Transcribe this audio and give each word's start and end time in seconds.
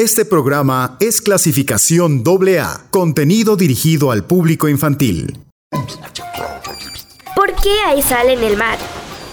Este 0.00 0.24
programa 0.24 0.96
es 0.98 1.20
clasificación 1.20 2.24
AA, 2.26 2.86
contenido 2.90 3.54
dirigido 3.56 4.10
al 4.10 4.24
público 4.24 4.66
infantil. 4.66 5.38
¿Por 7.36 7.54
qué 7.56 7.82
hay 7.86 8.00
sal 8.00 8.30
en 8.30 8.42
el 8.42 8.56
mar? 8.56 8.78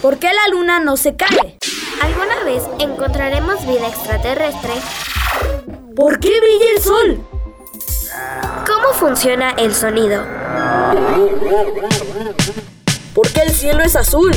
¿Por 0.01 0.19
qué 0.19 0.27
la 0.27 0.53
luna 0.53 0.81
no 0.81 0.97
se 0.97 1.15
cae? 1.15 1.57
¿Alguna 2.01 2.43
vez 2.43 2.63
encontraremos 2.79 3.65
vida 3.65 3.87
extraterrestre? 3.87 4.73
¿Por 5.95 6.19
qué 6.19 6.37
brilla 6.37 6.71
el 6.75 6.83
sol? 6.83 7.25
¿Cómo 8.67 8.91
funciona 8.99 9.51
el 9.51 9.73
sonido? 9.73 10.21
¿Por 13.13 13.29
qué 13.29 13.43
el 13.43 13.53
cielo 13.53 13.83
es 13.83 13.95
azul? 13.95 14.33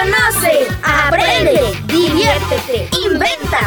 Conoce, 0.00 0.66
aprende, 0.82 1.78
diviértete, 1.84 2.88
inventa. 3.04 3.60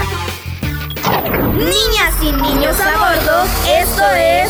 Niñas 1.54 2.16
y 2.24 2.32
niños 2.32 2.76
a 2.80 2.98
bordo, 2.98 3.44
esto 3.68 4.04
es 4.16 4.50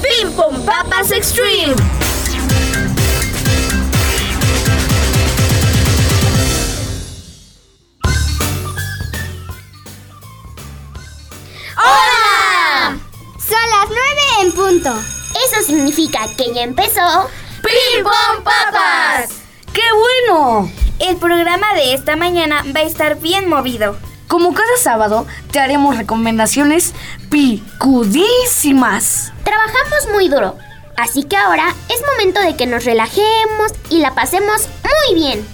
Ping 0.00 0.32
Pong 0.32 0.64
Papas 0.64 1.10
Extreme. 1.10 1.74
¡Hola! 11.76 12.98
Son 13.38 13.58
las 13.58 13.88
nueve 13.90 14.22
en 14.40 14.52
punto. 14.52 14.90
Eso 15.44 15.62
significa 15.66 16.20
que 16.38 16.54
ya 16.54 16.62
empezó 16.62 17.28
Ping 17.62 18.02
Pong 18.02 18.42
Papas. 18.42 19.45
¡Qué 19.76 19.82
bueno! 20.30 20.72
El 21.00 21.18
programa 21.18 21.74
de 21.74 21.92
esta 21.92 22.16
mañana 22.16 22.64
va 22.74 22.80
a 22.80 22.84
estar 22.84 23.20
bien 23.20 23.46
movido. 23.46 23.98
Como 24.26 24.54
cada 24.54 24.74
sábado, 24.78 25.26
te 25.52 25.60
haremos 25.60 25.98
recomendaciones 25.98 26.94
picudísimas. 27.28 29.34
Trabajamos 29.44 30.08
muy 30.14 30.30
duro, 30.30 30.56
así 30.96 31.24
que 31.24 31.36
ahora 31.36 31.74
es 31.90 32.02
momento 32.10 32.40
de 32.40 32.56
que 32.56 32.66
nos 32.66 32.86
relajemos 32.86 33.72
y 33.90 33.98
la 33.98 34.14
pasemos 34.14 34.66
muy 34.82 35.20
bien. 35.20 35.46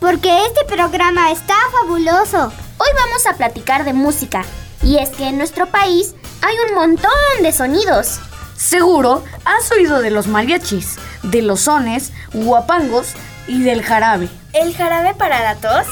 Porque 0.00 0.46
este 0.46 0.64
programa 0.64 1.30
está 1.30 1.54
fabuloso. 1.70 2.52
Hoy 2.78 2.88
vamos 2.96 3.26
a 3.28 3.36
platicar 3.36 3.84
de 3.84 3.92
música, 3.92 4.44
y 4.82 4.96
es 4.96 5.10
que 5.10 5.28
en 5.28 5.38
nuestro 5.38 5.66
país 5.66 6.16
hay 6.42 6.56
un 6.68 6.74
montón 6.74 7.12
de 7.42 7.52
sonidos. 7.52 8.18
Seguro 8.56 9.22
has 9.44 9.70
oído 9.70 10.00
de 10.00 10.10
los 10.10 10.26
mariachis, 10.26 10.96
de 11.22 11.42
los 11.42 11.60
sones, 11.60 12.10
guapangos 12.32 13.14
y 13.48 13.62
del 13.62 13.82
jarabe. 13.82 14.28
¿El 14.52 14.74
jarabe 14.76 15.14
para 15.14 15.40
la 15.42 15.56
tos? 15.56 15.86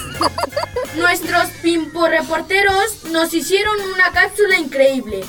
Nuestros 0.96 1.48
pimpo 1.62 2.06
reporteros 2.06 3.04
nos 3.10 3.34
hicieron 3.34 3.74
una 3.94 4.12
cápsula 4.12 4.58
increíble 4.58 5.24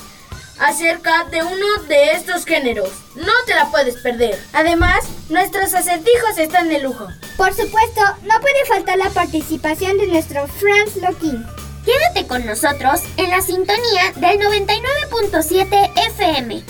acerca 0.60 1.24
de 1.24 1.42
uno 1.42 1.82
de 1.88 2.12
estos 2.12 2.44
géneros. 2.44 2.90
No 3.16 3.32
te 3.46 3.54
la 3.54 3.70
puedes 3.70 3.96
perder. 3.96 4.38
Además, 4.52 5.04
nuestros 5.28 5.74
acertijos 5.74 6.38
están 6.38 6.68
de 6.68 6.80
lujo. 6.80 7.06
Por 7.36 7.54
supuesto, 7.54 8.00
no 8.22 8.40
puede 8.40 8.64
faltar 8.66 8.98
la 8.98 9.10
participación 9.10 9.98
de 9.98 10.08
nuestro 10.08 10.46
Franz 10.46 10.96
Lokin. 10.96 11.44
Quédate 11.84 12.26
con 12.26 12.44
nosotros 12.44 13.00
en 13.16 13.30
la 13.30 13.40
sintonía 13.40 14.12
del 14.16 14.38
99.7 14.40 15.92
FM. 16.16 16.62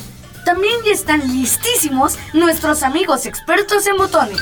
También 0.44 0.74
ya 0.84 0.92
están 0.92 1.20
listísimos 1.32 2.16
nuestros 2.32 2.82
amigos 2.82 3.26
expertos 3.26 3.86
en 3.86 3.96
botones. 3.96 4.40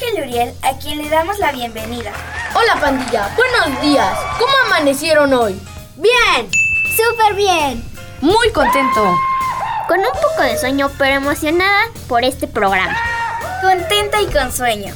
Ángel 0.00 0.22
Uriel, 0.22 0.54
a 0.62 0.78
quien 0.78 0.98
le 1.02 1.10
damos 1.10 1.38
la 1.38 1.52
bienvenida. 1.52 2.10
Hola 2.54 2.80
pandilla, 2.80 3.28
buenos 3.36 3.82
días. 3.82 4.18
¿Cómo 4.38 4.52
amanecieron 4.66 5.34
hoy? 5.34 5.60
Bien. 5.96 6.48
Súper 6.96 7.34
bien. 7.34 7.84
Muy 8.22 8.50
contento. 8.50 9.14
Con 9.88 9.98
un 9.98 10.12
poco 10.12 10.42
de 10.42 10.56
sueño, 10.56 10.90
pero 10.96 11.16
emocionada 11.16 11.90
por 12.08 12.24
este 12.24 12.46
programa. 12.46 12.96
Contenta 13.60 14.22
y 14.22 14.26
con 14.26 14.50
sueño. 14.50 14.94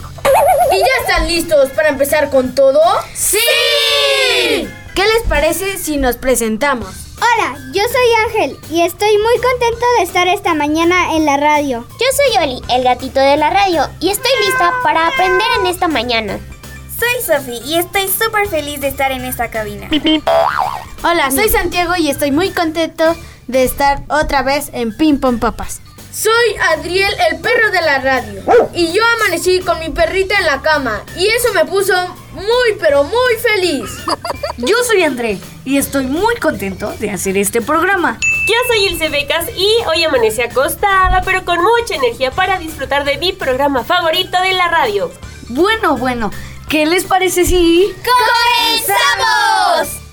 ¿Y 0.72 0.78
ya 0.78 1.00
están 1.02 1.28
listos 1.28 1.68
para 1.70 1.90
empezar 1.90 2.30
con 2.30 2.54
todo? 2.54 2.80
¡Sí! 3.12 3.38
¿Qué 4.94 5.02
les 5.02 5.22
parece 5.28 5.76
si 5.76 5.98
nos 5.98 6.16
presentamos? 6.16 7.03
Hola, 7.24 7.56
yo 7.72 7.82
soy 7.82 8.14
Ángel 8.26 8.58
y 8.70 8.82
estoy 8.82 9.16
muy 9.16 9.34
contento 9.40 9.86
de 9.96 10.04
estar 10.04 10.28
esta 10.28 10.52
mañana 10.52 11.14
en 11.14 11.24
la 11.24 11.38
radio. 11.38 11.86
Yo 11.92 12.06
soy 12.14 12.42
Oli, 12.42 12.62
el 12.68 12.84
gatito 12.84 13.18
de 13.18 13.38
la 13.38 13.48
radio, 13.48 13.88
y 13.98 14.10
estoy 14.10 14.30
lista 14.44 14.74
para 14.82 15.08
aprender 15.08 15.46
en 15.60 15.66
esta 15.66 15.88
mañana. 15.88 16.38
Soy 16.98 17.22
Sofi 17.24 17.60
y 17.64 17.76
estoy 17.76 18.08
súper 18.08 18.46
feliz 18.48 18.80
de 18.82 18.88
estar 18.88 19.10
en 19.10 19.24
esta 19.24 19.50
cabina. 19.50 19.88
Hola, 21.02 21.30
soy 21.30 21.48
Santiago 21.48 21.94
y 21.96 22.10
estoy 22.10 22.30
muy 22.30 22.50
contento 22.50 23.16
de 23.46 23.64
estar 23.64 24.02
otra 24.10 24.42
vez 24.42 24.68
en 24.74 24.94
Ping 24.94 25.18
Pong 25.18 25.38
Papas. 25.38 25.80
Soy 26.12 26.56
Adriel, 26.72 27.12
el 27.30 27.40
perro 27.40 27.70
de 27.70 27.80
la 27.80 28.00
radio. 28.00 28.42
Y 28.74 28.92
yo 28.92 29.02
amanecí 29.16 29.60
con 29.60 29.80
mi 29.80 29.88
perrita 29.88 30.38
en 30.38 30.46
la 30.46 30.60
cama. 30.60 31.02
Y 31.16 31.26
eso 31.26 31.52
me 31.54 31.64
puso 31.64 31.94
muy, 32.34 32.76
pero 32.80 33.04
muy 33.04 33.36
feliz. 33.40 33.90
Yo 34.58 34.76
soy 34.86 35.02
André 35.02 35.38
y 35.64 35.78
estoy 35.78 36.06
muy 36.06 36.36
contento 36.36 36.92
de 36.98 37.10
hacer 37.10 37.36
este 37.36 37.60
programa. 37.60 38.18
Yo 38.46 38.54
soy 38.68 38.86
Ilse 38.86 39.08
Becas 39.08 39.46
y 39.56 39.68
hoy 39.88 40.04
amanecí 40.04 40.42
acostada, 40.42 41.22
pero 41.24 41.44
con 41.44 41.58
mucha 41.62 41.94
energía 41.94 42.30
para 42.30 42.58
disfrutar 42.58 43.04
de 43.04 43.16
mi 43.18 43.32
programa 43.32 43.84
favorito 43.84 44.40
de 44.42 44.52
la 44.52 44.68
radio. 44.68 45.10
Bueno, 45.48 45.96
bueno, 45.96 46.30
¿qué 46.68 46.86
les 46.86 47.04
parece 47.04 47.44
si... 47.44 47.94
¡Comenzamos! 48.76 50.04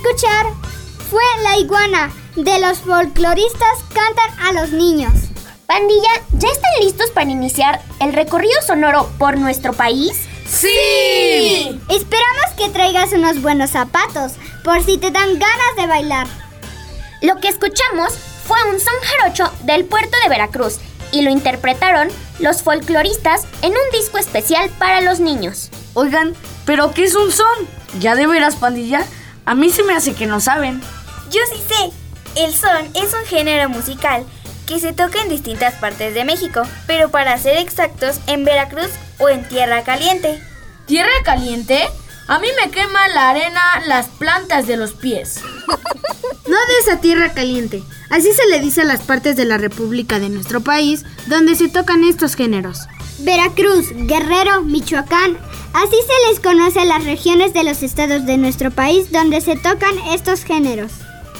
Escuchar 0.00 0.46
fue 1.10 1.22
La 1.42 1.58
iguana 1.58 2.10
de 2.34 2.58
los 2.60 2.78
folcloristas 2.78 3.84
cantan 3.92 4.46
a 4.46 4.52
los 4.52 4.72
niños. 4.72 5.12
Pandilla, 5.66 6.10
¿ya 6.32 6.48
están 6.48 6.72
listos 6.80 7.10
para 7.10 7.30
iniciar 7.30 7.82
el 8.00 8.14
recorrido 8.14 8.62
sonoro 8.66 9.10
por 9.18 9.36
nuestro 9.36 9.72
país? 9.74 10.26
¡Sí! 10.46 11.80
Esperamos 11.90 12.50
que 12.56 12.70
traigas 12.70 13.12
unos 13.12 13.42
buenos 13.42 13.70
zapatos 13.70 14.32
por 14.64 14.82
si 14.82 14.96
te 14.96 15.10
dan 15.10 15.38
ganas 15.38 15.76
de 15.76 15.86
bailar. 15.86 16.26
Lo 17.20 17.36
que 17.36 17.48
escuchamos 17.48 18.14
fue 18.46 18.58
un 18.72 18.80
son 18.80 18.94
jarocho 19.02 19.52
del 19.64 19.84
puerto 19.84 20.16
de 20.22 20.30
Veracruz 20.30 20.78
y 21.12 21.22
lo 21.22 21.30
interpretaron 21.30 22.08
los 22.38 22.62
folcloristas 22.62 23.44
en 23.62 23.72
un 23.72 23.90
disco 23.92 24.16
especial 24.18 24.70
para 24.78 25.02
los 25.02 25.20
niños. 25.20 25.70
Oigan, 25.92 26.34
¿pero 26.64 26.92
qué 26.92 27.04
es 27.04 27.14
un 27.14 27.30
son? 27.30 27.68
¿Ya 28.00 28.14
de 28.14 28.26
veras, 28.26 28.56
pandilla? 28.56 29.04
A 29.50 29.56
mí 29.56 29.68
se 29.68 29.82
me 29.82 29.96
hace 29.96 30.14
que 30.14 30.28
no 30.28 30.38
saben. 30.38 30.80
Yo 31.28 31.40
sí 31.52 31.60
sé. 31.66 32.40
El 32.40 32.54
son 32.54 32.86
es 32.94 33.12
un 33.12 33.26
género 33.26 33.68
musical 33.68 34.24
que 34.68 34.78
se 34.78 34.92
toca 34.92 35.20
en 35.22 35.28
distintas 35.28 35.74
partes 35.74 36.14
de 36.14 36.24
México, 36.24 36.62
pero 36.86 37.08
para 37.08 37.36
ser 37.36 37.56
exactos, 37.56 38.20
en 38.28 38.44
Veracruz 38.44 38.90
o 39.18 39.28
en 39.28 39.42
Tierra 39.48 39.82
Caliente. 39.82 40.40
¿Tierra 40.86 41.10
caliente? 41.24 41.82
A 42.28 42.38
mí 42.38 42.46
me 42.62 42.70
quema 42.70 43.08
la 43.08 43.30
arena 43.30 43.60
las 43.88 44.06
plantas 44.06 44.68
de 44.68 44.76
los 44.76 44.92
pies. 44.92 45.40
No 46.46 46.56
de 46.66 46.78
esa 46.84 47.00
tierra 47.00 47.32
caliente. 47.32 47.82
Así 48.08 48.32
se 48.32 48.46
le 48.46 48.60
dice 48.60 48.82
a 48.82 48.84
las 48.84 49.00
partes 49.00 49.34
de 49.34 49.46
la 49.46 49.58
República 49.58 50.20
de 50.20 50.28
nuestro 50.28 50.60
país 50.60 51.04
donde 51.26 51.56
se 51.56 51.68
tocan 51.68 52.04
estos 52.04 52.36
géneros. 52.36 52.86
Veracruz, 53.18 53.88
Guerrero, 53.92 54.62
Michoacán. 54.62 55.38
Así 55.72 55.96
se 56.06 56.28
les 56.28 56.40
conoce 56.40 56.80
a 56.80 56.84
las 56.84 57.04
regiones 57.04 57.54
de 57.54 57.62
los 57.62 57.82
estados 57.82 58.26
de 58.26 58.36
nuestro 58.36 58.70
país 58.70 59.12
donde 59.12 59.40
se 59.40 59.56
tocan 59.56 59.96
estos 60.10 60.44
géneros. 60.44 60.92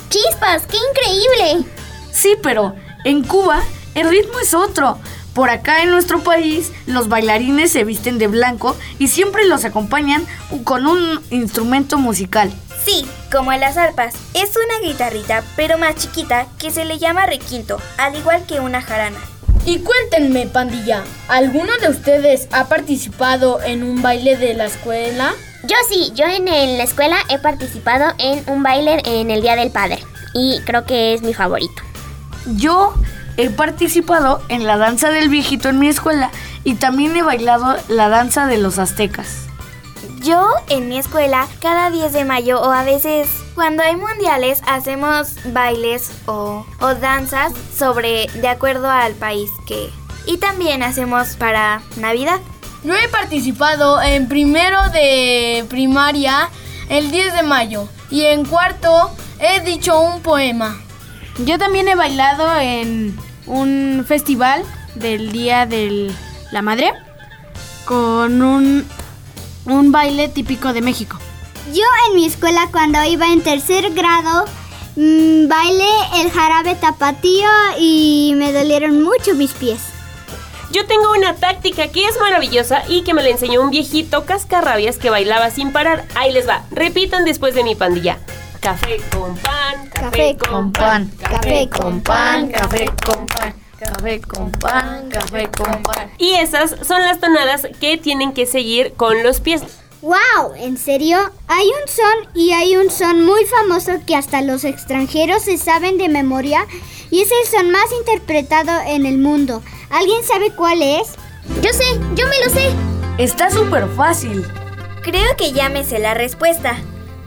¡Chispas! 0.09 0.67
¡Qué 0.67 0.77
increíble! 0.77 1.69
Sí, 2.13 2.37
pero 2.43 2.75
en 3.05 3.25
Cuba 3.25 3.63
el 3.95 4.09
ritmo 4.09 4.39
es 4.41 4.55
otro. 4.55 4.99
Por 5.35 5.51
acá 5.51 5.83
en 5.83 5.91
nuestro 5.91 6.21
país 6.21 6.73
los 6.87 7.09
bailarines 7.09 7.73
se 7.73 7.85
visten 7.85 8.19
de 8.19 8.29
blanco 8.29 8.77
y 8.99 9.09
siempre 9.09 9.47
los 9.47 9.65
acompañan 9.65 10.25
con 10.65 10.87
un 10.87 11.21
instrumento 11.31 11.99
musical. 11.99 12.53
Sí, 12.85 13.07
como 13.31 13.53
en 13.53 13.61
las 13.61 13.77
arpas. 13.77 14.15
Es 14.35 14.51
una 14.57 14.89
guitarrita, 14.89 15.45
pero 15.57 15.77
más 15.79 15.97
chiquita, 15.97 16.47
que 16.59 16.71
se 16.71 16.85
le 16.85 16.99
llama 16.99 17.27
requinto, 17.27 17.79
al 17.99 18.17
igual 18.17 18.47
que 18.47 18.61
una 18.61 18.81
jarana. 18.81 19.19
Y 19.67 19.81
cuéntenme, 19.81 20.47
pandilla, 20.47 21.05
¿alguno 21.29 21.73
de 21.81 21.91
ustedes 21.91 22.49
ha 22.51 22.69
participado 22.69 23.61
en 23.63 23.83
un 23.83 24.01
baile 24.01 24.37
de 24.37 24.55
la 24.55 24.65
escuela? 24.65 25.33
Yo 25.65 25.77
sí, 25.89 26.13
yo 26.15 26.25
en, 26.25 26.49
en 26.49 26.79
la 26.79 26.85
escuela 26.85 27.17
he 27.29 27.39
participado 27.39 28.15
en 28.19 28.43
un 28.49 28.63
baile 28.63 29.03
en 29.05 29.31
el 29.31 29.43
Día 29.43 29.57
del 29.57 29.71
Padre 29.71 29.99
y 30.33 30.61
creo 30.65 30.85
que 30.85 31.13
es 31.13 31.23
mi 31.23 31.35
favorito. 31.35 31.83
Yo 32.57 32.95
he 33.37 33.51
participado 33.51 34.43
en 34.49 34.67
la 34.67 34.79
danza 34.79 35.11
del 35.11 35.29
viejito 35.29 35.69
en 35.69 35.79
mi 35.79 35.89
escuela 35.89 36.31
y 36.65 36.75
también 36.75 37.15
he 37.17 37.23
bailado 37.23 37.77
la 37.89 38.09
danza 38.09 38.47
de 38.47 38.57
los 38.57 38.79
aztecas. 38.79 39.47
Yo 40.23 40.49
en 40.69 40.89
mi 40.89 40.99
escuela, 40.99 41.47
cada 41.61 41.91
10 41.91 42.13
de 42.13 42.25
mayo 42.25 42.61
o 42.61 42.71
a 42.71 42.85
veces 42.85 43.29
cuando 43.61 43.83
hay 43.83 43.95
mundiales, 43.95 44.63
hacemos 44.67 45.35
bailes 45.53 46.11
o, 46.25 46.65
o 46.81 46.95
danzas 46.95 47.53
sobre 47.77 48.27
de 48.29 48.49
acuerdo 48.49 48.89
al 48.89 49.13
país 49.13 49.51
que... 49.67 49.91
Y 50.25 50.39
también 50.39 50.83
hacemos 50.83 51.37
para 51.37 51.83
Navidad. 51.99 52.41
Yo 52.85 52.95
he 52.95 53.07
participado 53.09 54.01
en 54.01 54.29
primero 54.29 54.79
de 54.95 55.67
primaria 55.69 56.49
el 56.89 57.11
10 57.11 57.35
de 57.35 57.43
mayo 57.43 57.87
y 58.11 58.23
en 58.23 58.47
cuarto 58.47 59.11
he 59.39 59.61
dicho 59.61 60.01
un 60.01 60.23
poema. 60.23 60.81
Yo 61.45 61.59
también 61.59 61.87
he 61.89 61.95
bailado 61.95 62.59
en 62.59 63.15
un 63.45 64.07
festival 64.09 64.63
del 64.95 65.33
Día 65.33 65.67
de 65.67 66.11
la 66.51 66.63
Madre 66.63 66.95
con 67.85 68.41
un, 68.41 68.87
un 69.67 69.93
baile 69.93 70.31
típico 70.31 70.73
de 70.73 70.81
México. 70.81 71.20
Yo 71.73 71.85
en 72.09 72.17
mi 72.17 72.27
escuela 72.27 72.69
cuando 72.73 73.05
iba 73.05 73.33
en 73.33 73.43
tercer 73.43 73.93
grado 73.93 74.45
mmm, 74.97 75.47
bailé 75.47 75.89
el 76.17 76.31
jarabe 76.33 76.75
tapatío 76.75 77.49
y 77.79 78.33
me 78.35 78.53
dolieron 78.53 79.03
mucho 79.03 79.35
mis 79.35 79.53
pies. 79.53 79.79
Yo 80.73 80.85
tengo 80.87 81.13
una 81.13 81.37
táctica 81.37 81.89
que 81.89 82.07
es 82.07 82.19
maravillosa 82.19 82.83
y 82.89 83.03
que 83.03 83.15
me 83.15 83.23
la 83.23 83.29
enseñó 83.29 83.61
un 83.61 83.71
viejito 83.71 84.25
cascarrabias 84.25 84.99
que 84.99 85.11
bailaba 85.11 85.51
sin 85.51 85.71
parar. 85.71 86.05
Ahí 86.17 86.33
les 86.33 86.49
va. 86.49 86.65
Repitan 86.73 87.25
después 87.25 87.55
de 87.55 87.63
mi 87.63 87.77
pandilla. 87.77 88.19
Café 88.61 89.01
con 89.17 89.37
pan, 89.37 89.89
Café 89.91 90.37
con 90.37 90.73
pan, 90.73 91.09
café 91.19 91.69
con 91.69 92.01
pan, 92.01 92.51
café 92.51 92.87
con 93.05 93.27
pan, 93.27 93.55
café 93.79 94.21
con 94.21 94.51
pan, 94.53 95.09
café 95.09 95.49
con 95.51 95.83
pan. 95.83 96.11
Y 96.19 96.33
esas 96.33 96.75
son 96.87 97.03
las 97.03 97.21
tonadas 97.21 97.69
que 97.81 97.97
tienen 97.97 98.33
que 98.33 98.47
seguir 98.47 98.95
con 98.95 99.23
los 99.23 99.41
pies. 99.41 99.63
¡Wow! 100.03 100.55
¿En 100.57 100.79
serio? 100.79 101.19
Hay 101.47 101.67
un 101.67 101.89
son 101.89 102.35
y 102.35 102.53
hay 102.53 102.77
un 102.77 102.91
son 102.91 103.23
muy 103.23 103.45
famoso 103.45 103.93
que 104.07 104.17
hasta 104.17 104.41
los 104.41 104.65
extranjeros 104.65 105.43
se 105.43 105.59
saben 105.59 105.99
de 105.99 106.09
memoria 106.09 106.67
y 107.11 107.21
es 107.21 107.29
el 107.31 107.51
son 107.51 107.71
más 107.71 107.85
interpretado 107.99 108.81
en 108.87 109.05
el 109.05 109.19
mundo. 109.19 109.63
¿Alguien 109.91 110.25
sabe 110.25 110.53
cuál 110.53 110.81
es? 110.81 111.17
Yo 111.61 111.71
sé, 111.75 111.85
yo 112.15 112.27
me 112.29 112.45
lo 112.45 112.51
sé. 112.51 112.73
Está 113.19 113.51
súper 113.51 113.89
fácil. 113.89 114.47
Creo 115.03 115.37
que 115.37 115.53
ya 115.53 115.69
me 115.69 115.85
sé 115.85 115.99
la 115.99 116.15
respuesta. 116.15 116.79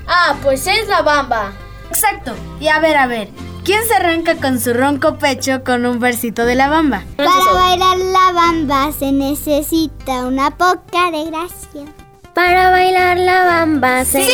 Ah, 0.08 0.36
pues 0.42 0.66
es 0.66 0.88
la 0.88 1.04
bamba. 1.04 1.54
Exacto. 1.90 2.34
Y 2.60 2.70
a 2.70 2.80
ver, 2.80 2.98
a 2.98 3.06
ver, 3.06 3.30
¿quién 3.64 3.86
se 3.86 3.94
arranca 3.94 4.38
con 4.38 4.60
su 4.60 4.74
ronco 4.74 5.20
pecho 5.20 5.64
con 5.64 5.86
un 5.86 6.00
versito 6.00 6.46
de 6.46 6.56
la 6.56 6.70
bamba? 6.70 7.04
Para 7.18 7.54
bailar 7.54 7.98
la 7.98 8.32
bamba 8.32 8.92
se 8.98 9.12
necesita 9.12 10.26
una 10.26 10.58
poca 10.58 11.12
de 11.12 11.26
gracia. 11.26 12.03
Para 12.34 12.72
bailar 12.72 13.18
la 13.18 13.44
bamba. 13.44 14.04
¡Silencio! 14.06 14.34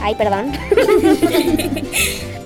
Ay, 0.00 0.14
perdón. 0.14 0.52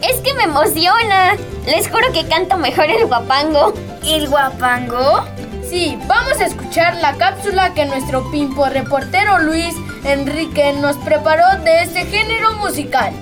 es 0.00 0.20
que 0.22 0.34
me 0.34 0.44
emociona. 0.44 1.36
Les 1.66 1.88
juro 1.88 2.10
que 2.12 2.26
canto 2.26 2.56
mejor 2.56 2.86
el 2.86 3.06
guapango. 3.06 3.74
¿El 4.02 4.28
guapango? 4.28 5.24
Sí, 5.68 5.98
vamos 6.06 6.40
a 6.40 6.46
escuchar 6.46 6.96
la 6.96 7.14
cápsula 7.16 7.74
que 7.74 7.84
nuestro 7.84 8.30
pimpo 8.30 8.66
reportero 8.66 9.38
Luis 9.40 9.74
Enrique 10.04 10.72
nos 10.80 10.96
preparó 10.98 11.62
de 11.62 11.82
este 11.82 12.06
género 12.06 12.52
musical. 12.54 13.12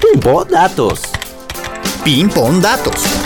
Pimpo 0.00 0.44
Datos. 0.44 1.00
Ping-pong 2.04 2.60
Datos. 2.60 3.23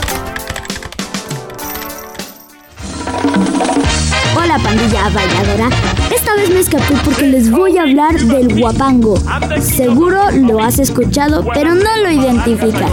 Hola 4.40 4.56
pandilla 4.60 5.08
bailadora, 5.08 5.68
esta 6.14 6.34
vez 6.36 6.50
me 6.50 6.60
escapé 6.60 6.94
porque 7.04 7.26
les 7.26 7.50
voy 7.50 7.76
a 7.76 7.82
hablar 7.82 8.14
del 8.20 8.60
guapango. 8.60 9.18
Seguro 9.60 10.30
lo 10.30 10.62
has 10.62 10.78
escuchado, 10.78 11.44
pero 11.52 11.74
no 11.74 11.96
lo 12.04 12.08
identificas. 12.08 12.92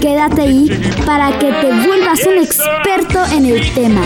Quédate 0.00 0.42
ahí 0.42 0.96
para 1.04 1.38
que 1.38 1.52
te 1.52 1.86
vuelvas 1.86 2.26
un 2.26 2.38
experto 2.38 3.22
en 3.32 3.44
el 3.44 3.74
tema. 3.74 4.00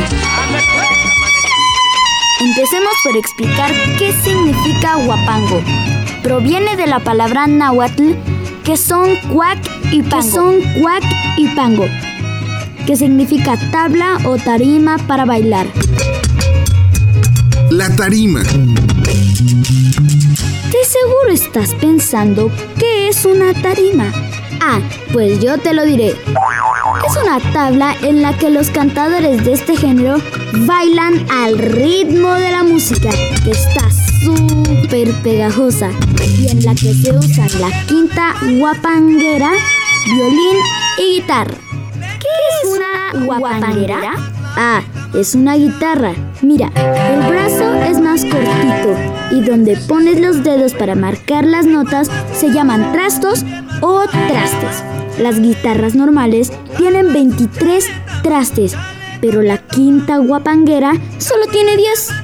Empecemos 2.40 2.92
por 3.04 3.16
explicar 3.16 3.70
qué 3.96 4.12
significa 4.12 4.96
guapango. 4.96 5.62
Proviene 6.24 6.76
de 6.76 6.88
la 6.88 6.98
palabra 6.98 7.46
náhuatl 7.46 8.14
que 8.64 8.76
son 8.76 9.14
cuac 9.32 9.58
y 9.92 10.02
pango, 10.02 10.24
que 10.24 10.30
son 10.30 10.60
cuac 10.80 11.04
y 11.36 11.46
pango, 11.54 11.86
que 12.86 12.96
significa 12.96 13.56
tabla 13.70 14.18
o 14.24 14.36
tarima 14.36 14.98
para 15.06 15.24
bailar. 15.24 15.68
La 17.72 17.88
tarima. 17.96 18.42
De 18.42 18.50
seguro 20.84 21.30
estás 21.30 21.74
pensando 21.76 22.50
qué 22.78 23.08
es 23.08 23.24
una 23.24 23.54
tarima. 23.54 24.12
Ah, 24.60 24.78
pues 25.10 25.40
yo 25.40 25.56
te 25.56 25.72
lo 25.72 25.86
diré. 25.86 26.08
Es 26.10 27.16
una 27.22 27.40
tabla 27.54 27.96
en 28.02 28.20
la 28.20 28.36
que 28.36 28.50
los 28.50 28.68
cantadores 28.68 29.42
de 29.46 29.54
este 29.54 29.74
género 29.74 30.18
bailan 30.66 31.24
al 31.30 31.56
ritmo 31.58 32.34
de 32.34 32.50
la 32.50 32.62
música, 32.62 33.08
que 33.42 33.52
está 33.52 33.88
súper 34.22 35.14
pegajosa, 35.22 35.88
y 36.38 36.48
en 36.50 36.62
la 36.66 36.74
que 36.74 36.92
se 36.92 37.10
usan 37.16 37.48
la 37.58 37.86
quinta 37.86 38.34
guapanguera, 38.58 39.50
violín 40.14 40.58
y 40.98 41.20
guitarra. 41.20 41.54
¿Qué 42.20 42.28
es 42.52 42.68
una 42.68 43.24
guapanguera? 43.24 44.41
Ah, 44.56 44.82
es 45.14 45.34
una 45.34 45.56
guitarra. 45.56 46.12
Mira, 46.42 46.70
el 46.76 47.28
brazo 47.28 47.74
es 47.74 48.00
más 48.00 48.24
cortito 48.24 48.96
y 49.30 49.40
donde 49.40 49.76
pones 49.88 50.20
los 50.20 50.42
dedos 50.42 50.74
para 50.74 50.94
marcar 50.94 51.44
las 51.44 51.66
notas 51.66 52.10
se 52.34 52.50
llaman 52.50 52.92
trastos 52.92 53.44
o 53.80 54.02
trastes. 54.06 54.82
Las 55.18 55.40
guitarras 55.40 55.94
normales 55.94 56.52
tienen 56.76 57.12
23 57.12 57.86
trastes, 58.22 58.76
pero 59.20 59.42
la 59.42 59.58
quinta 59.58 60.18
guapanguera 60.18 60.92
solo 61.18 61.46
tiene 61.46 61.76
10. 61.76 62.21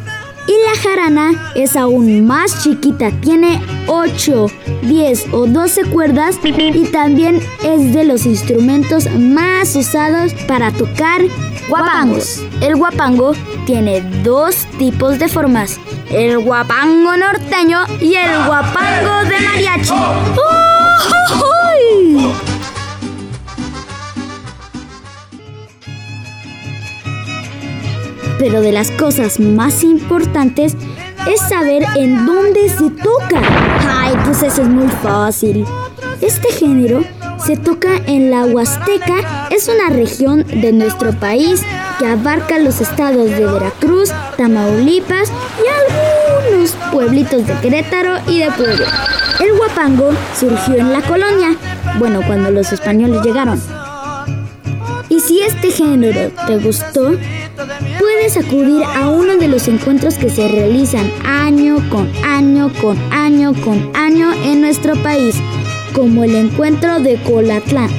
Y 0.49 0.53
la 0.53 0.81
jarana 0.83 1.53
es 1.55 1.77
aún 1.77 2.27
más 2.27 2.63
chiquita, 2.63 3.11
tiene 3.21 3.61
8, 3.87 4.47
10 4.83 5.27
o 5.33 5.47
12 5.47 5.85
cuerdas 5.91 6.37
y 6.43 6.85
también 6.87 7.43
es 7.63 7.93
de 7.93 8.05
los 8.05 8.25
instrumentos 8.25 9.11
más 9.11 9.77
usados 9.77 10.33
para 10.47 10.73
tocar 10.73 11.21
guapangos. 11.69 12.43
El 12.63 12.77
guapango 12.77 13.35
tiene 13.67 14.01
dos 14.25 14.67
tipos 14.79 15.19
de 15.19 15.29
formas, 15.29 15.79
el 16.11 16.39
guapango 16.39 17.15
norteño 17.19 17.81
y 18.01 18.15
el 18.15 18.47
guapango 18.47 19.29
de 19.29 19.41
mariachi. 19.41 19.93
¡Oh, 19.93 20.59
Pero 28.39 28.61
de 28.61 28.73
las 28.73 28.91
cosas 28.93 29.41
más 29.41 29.83
importantes 29.83 30.77
es 31.27 31.41
saber 31.49 31.85
en 31.97 32.25
dónde 32.25 32.69
se 32.69 32.91
toca. 32.91 33.41
Ay, 33.89 34.15
pues 34.25 34.43
eso 34.43 34.63
es 34.63 34.69
muy 34.69 34.89
fácil. 34.89 35.65
Este 36.21 36.49
género 36.53 37.03
se 37.45 37.57
toca 37.57 37.97
en 38.07 38.31
la 38.31 38.45
Huasteca, 38.45 39.49
es 39.51 39.69
una 39.69 39.91
región 39.91 40.45
de 40.47 40.73
nuestro 40.73 41.13
país 41.13 41.63
que 41.99 42.07
abarca 42.07 42.59
los 42.59 42.81
estados 42.81 43.31
de 43.31 43.47
Veracruz, 43.47 44.11
Tamaulipas 44.37 45.31
y 45.59 46.49
algunos 46.49 46.73
pueblitos 46.93 47.47
de 47.47 47.55
Querétaro 47.55 48.19
y 48.27 48.41
de 48.41 48.51
Puebla. 48.51 48.87
El 49.41 49.57
guapango 49.57 50.11
surgió 50.39 50.77
en 50.77 50.93
la 50.93 51.03
colonia, 51.03 51.57
bueno, 51.99 52.21
cuando 52.27 52.51
los 52.51 52.73
españoles 52.73 53.23
llegaron. 53.23 53.61
Y 55.09 55.21
si 55.21 55.41
este 55.41 55.71
género 55.71 56.31
te 56.47 56.59
gustó, 56.59 57.13
puedes 57.99 58.37
acudir 58.37 58.85
a 58.85 59.09
uno 59.09 59.37
de 59.37 59.49
los 59.49 59.67
encuentros 59.69 60.15
que 60.15 60.31
se 60.31 60.47
realizan 60.49 61.11
año 61.25 61.77
con 61.91 62.11
año 62.25 62.73
con 62.81 62.97
año 63.13 63.53
con 63.65 63.91
año 63.97 64.33
en 64.33 64.61
nuestro 64.61 64.95
país, 65.03 65.35
como 65.95 66.25
el 66.25 66.35
encuentro 66.37 67.01
de 67.01 67.21
Colatlán. 67.23 67.91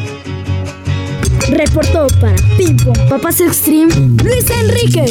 Reportó 1.49 2.07
para 2.21 2.35
Ping 2.57 2.77
Pong 2.77 3.09
Papas 3.09 3.41
Extreme 3.41 3.93
Luis 4.23 4.49
Enrique. 4.49 5.05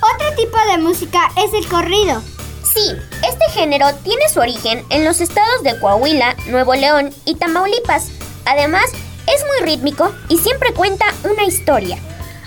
Otro 0.00 0.36
tipo 0.36 0.58
de 0.70 0.78
música 0.78 1.30
es 1.44 1.52
el 1.54 1.66
corrido. 1.68 2.22
Sí, 2.62 2.92
este 3.28 3.50
género 3.52 3.86
tiene 4.04 4.28
su 4.32 4.40
origen 4.40 4.84
en 4.90 5.04
los 5.04 5.20
estados 5.20 5.62
de 5.62 5.78
Coahuila, 5.80 6.36
Nuevo 6.48 6.74
León 6.74 7.10
y 7.24 7.34
Tamaulipas. 7.34 8.21
Además, 8.44 8.84
es 9.26 9.44
muy 9.46 9.66
rítmico 9.70 10.12
y 10.28 10.38
siempre 10.38 10.72
cuenta 10.72 11.06
una 11.24 11.44
historia. 11.44 11.98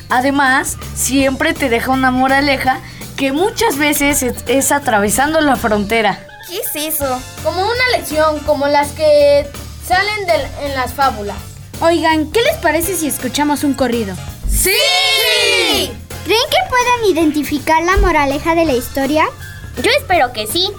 Además, 0.09 0.77
siempre 0.93 1.53
te 1.53 1.69
deja 1.69 1.91
una 1.91 2.11
moraleja 2.11 2.79
que 3.17 3.31
muchas 3.31 3.77
veces 3.77 4.23
es, 4.23 4.35
es 4.47 4.71
atravesando 4.71 5.41
la 5.41 5.55
frontera. 5.55 6.25
¿Qué 6.47 6.59
es 6.59 6.93
eso? 6.93 7.21
Como 7.43 7.61
una 7.61 7.97
lección, 7.97 8.39
como 8.39 8.67
las 8.67 8.91
que 8.91 9.47
salen 9.87 10.27
en 10.63 10.75
las 10.75 10.93
fábulas. 10.93 11.37
Oigan, 11.81 12.31
¿qué 12.31 12.41
les 12.41 12.57
parece 12.57 12.95
si 12.95 13.07
escuchamos 13.07 13.63
un 13.63 13.73
corrido? 13.73 14.15
¡Sí! 14.47 14.71
¿Creen 16.23 16.49
que 16.49 16.69
puedan 16.69 17.11
identificar 17.11 17.83
la 17.83 17.97
moraleja 17.97 18.55
de 18.55 18.65
la 18.65 18.73
historia? 18.73 19.25
Yo 19.81 19.91
espero 19.97 20.31
que 20.33 20.47
sí. 20.47 20.71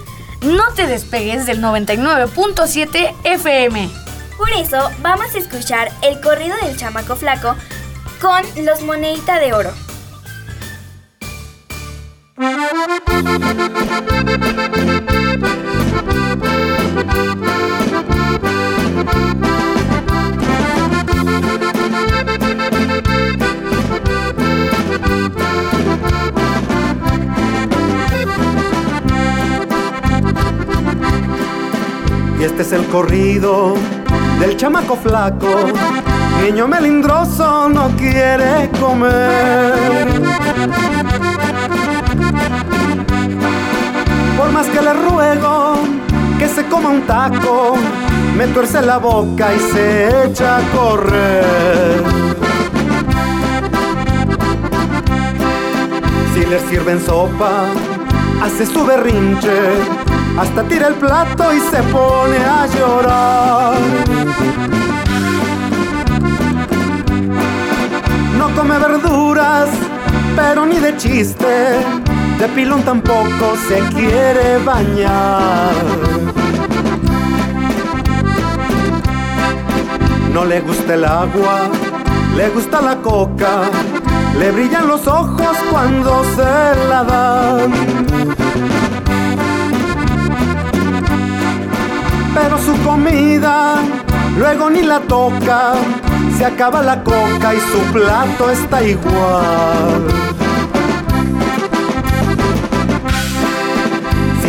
No 0.43 0.73
te 0.75 0.87
despegues 0.87 1.47
del 1.47 1.61
99.7 1.61 3.15
FM. 3.25 4.06
Por 4.37 4.51
eso 4.51 4.91
vamos 5.01 5.35
a 5.35 5.39
escuchar 5.39 5.91
el 6.03 6.21
corrido 6.21 6.57
del 6.63 6.77
chamaco 6.77 7.17
flaco 7.17 7.57
con 8.21 8.43
los 8.65 8.83
monedita 8.83 9.39
de 9.39 9.55
oro. 9.55 9.73
Y 32.39 32.45
este 32.45 32.63
es 32.63 32.73
el 32.73 32.85
corrido 32.89 33.77
del 34.41 34.57
chamaco 34.57 34.97
flaco. 34.97 35.73
Niño 36.43 36.69
melindroso 36.69 37.69
no 37.69 37.89
quiere 37.97 38.71
comer. 38.81 40.07
Por 44.37 44.51
más 44.53 44.67
que 44.67 44.83
le 44.83 44.93
ruego 44.93 45.79
que 46.39 46.49
se 46.49 46.65
coma 46.67 46.91
un 46.91 47.03
taco, 47.03 47.77
me 48.37 48.47
tuerce 48.49 48.83
la 48.83 48.99
boca 48.99 49.55
y 49.55 49.59
se 49.59 50.27
echa 50.27 50.59
a 50.59 50.61
correr. 50.77 52.03
Si 56.35 56.45
le 56.45 56.61
sirven 56.69 57.01
sopa, 57.05 57.65
hace 58.43 58.67
su 58.67 58.85
berrinche, 58.85 59.59
hasta 60.39 60.63
tira 60.65 60.89
el 60.89 60.95
plato 60.95 61.53
y 61.55 61.61
se 61.61 61.83
pone 61.85 62.37
a 62.37 62.67
llorar. 62.67 63.06
Chiste, 70.97 71.85
de 72.39 72.49
pilón 72.55 72.83
tampoco 72.83 73.55
se 73.69 73.79
quiere 73.95 74.59
bañar. 74.65 75.73
No 80.33 80.45
le 80.45 80.61
gusta 80.61 80.95
el 80.95 81.05
agua, 81.05 81.71
le 82.37 82.49
gusta 82.51 82.81
la 82.81 82.97
coca, 82.97 83.63
le 84.39 84.51
brillan 84.53 84.87
los 84.87 85.07
ojos 85.07 85.57
cuando 85.71 86.25
se 86.37 86.89
la 86.89 87.05
dan. 87.05 87.73
Pero 92.35 92.59
su 92.59 92.75
comida 92.85 93.77
luego 94.39 94.71
ni 94.71 94.83
la 94.83 95.01
toca, 95.01 95.73
se 96.37 96.45
acaba 96.45 96.83
la 96.83 97.03
coca 97.03 97.55
y 97.55 97.61
su 97.61 97.79
plato 97.93 98.51
está 98.51 98.83
igual. 98.83 100.46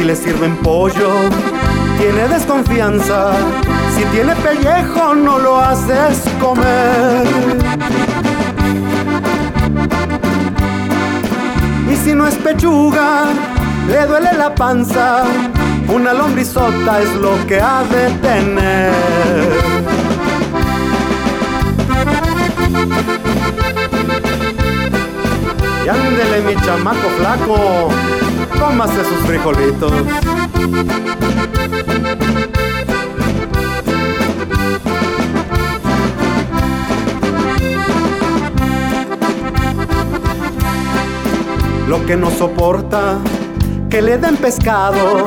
Le 0.08 0.16
sirven 0.16 0.56
pollo, 0.58 1.10
tiene 2.00 2.30
desconfianza. 2.30 3.34
Si 3.94 4.06
tiene 4.06 4.34
pellejo, 4.36 5.14
no 5.14 5.38
lo 5.38 5.60
haces 5.60 6.24
comer. 6.40 7.28
Y 11.92 11.96
si 11.98 12.14
no 12.14 12.26
es 12.26 12.36
pechuga, 12.36 13.26
le 13.90 14.06
duele 14.06 14.32
la 14.38 14.56
panza. 14.56 15.26
Una 15.90 16.14
lombrizota 16.14 17.02
es 17.02 17.14
lo 17.16 17.36
que 17.46 17.60
ha 17.60 17.84
de 17.84 18.10
tener. 18.22 18.94
Y 25.86 25.90
ándele 25.90 26.42
mi 26.48 26.56
chamaco 26.62 27.10
flaco, 27.18 27.90
cómase 28.60 29.04
sus 29.04 29.20
frijolitos. 29.26 29.92
Lo 41.88 42.06
que 42.06 42.18
no 42.18 42.30
soporta, 42.32 43.18
que 43.90 44.02
le 44.02 44.18
den 44.18 44.36
pescado, 44.38 45.26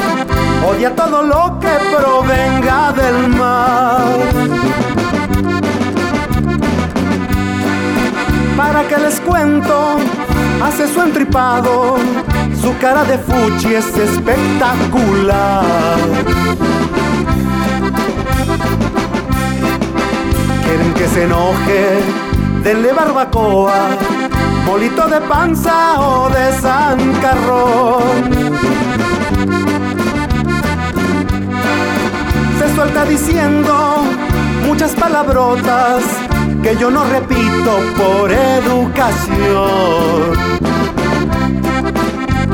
odia 0.68 0.94
todo 0.94 1.22
lo 1.22 1.58
que 1.58 1.68
provenga 1.96 2.92
del 2.92 3.28
mar. 3.28 4.04
¿Para 8.56 8.86
que 8.86 8.98
les 8.98 9.20
cuento? 9.20 9.96
Hace 10.62 10.86
su 10.92 11.00
entripado, 11.00 11.96
cara 12.80 13.04
de 13.04 13.18
fuchi 13.18 13.74
es 13.74 13.94
espectacular. 13.98 15.98
Quieren 20.64 20.94
que 20.94 21.06
se 21.08 21.24
enoje, 21.24 22.00
denle 22.64 22.94
barbacoa, 22.94 23.90
molito 24.64 25.06
de 25.08 25.20
panza 25.20 26.00
o 26.00 26.30
de 26.30 26.52
zancarrón. 26.52 28.30
Se 32.58 32.74
suelta 32.74 33.04
diciendo 33.04 33.98
muchas 34.66 34.92
palabrotas 34.92 36.02
que 36.62 36.74
yo 36.76 36.90
no 36.90 37.04
repito 37.04 37.78
por 37.98 38.32
educación. 38.32 39.30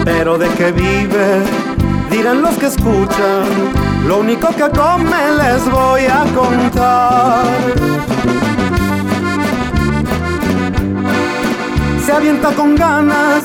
Pero 0.07 0.39
de 0.39 0.49
qué 0.51 0.71
vive, 0.71 1.43
dirán 2.09 2.41
los 2.41 2.55
que 2.59 2.67
escuchan, 2.67 3.45
lo 4.07 4.19
único 4.19 4.51
que 4.51 4.71
come 4.71 5.21
les 5.43 5.69
voy 5.69 6.03
a 6.05 6.23
contar. 6.33 7.45
Se 12.05 12.13
avienta 12.13 12.53
con 12.53 12.77
ganas 12.77 13.43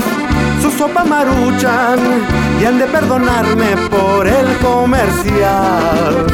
su 0.61 0.69
sopa 0.69 1.03
maruchan 1.03 1.97
y 2.61 2.65
han 2.65 2.77
de 2.77 2.85
perdonarme 2.85 3.75
por 3.89 4.27
el 4.27 4.55
comercial. 4.57 6.27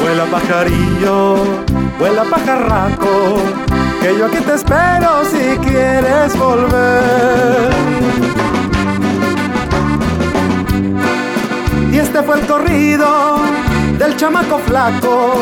Vuela 0.00 0.24
pajarillo, 0.24 1.36
vuela 1.96 2.24
pajarraco, 2.24 3.36
que 4.00 4.16
yo 4.16 4.26
aquí 4.26 4.38
te 4.38 4.54
espero 4.54 5.24
si 5.24 5.58
quieres 5.58 6.36
volver. 6.38 7.70
Y 11.92 11.98
este 11.98 12.22
fue 12.22 12.40
el 12.40 12.46
corrido 12.46 13.38
del 13.98 14.16
chamaco 14.16 14.58
flaco, 14.58 15.40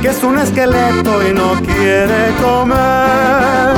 que 0.00 0.08
es 0.08 0.22
un 0.24 0.38
esqueleto 0.38 1.28
y 1.28 1.32
no 1.32 1.54
quiere 1.62 2.34
comer. 2.42 3.74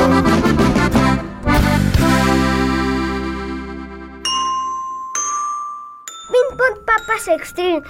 Ping 6.32 6.56
Pong 6.56 6.84
Papas 6.86 7.28
Extreme. 7.28 7.82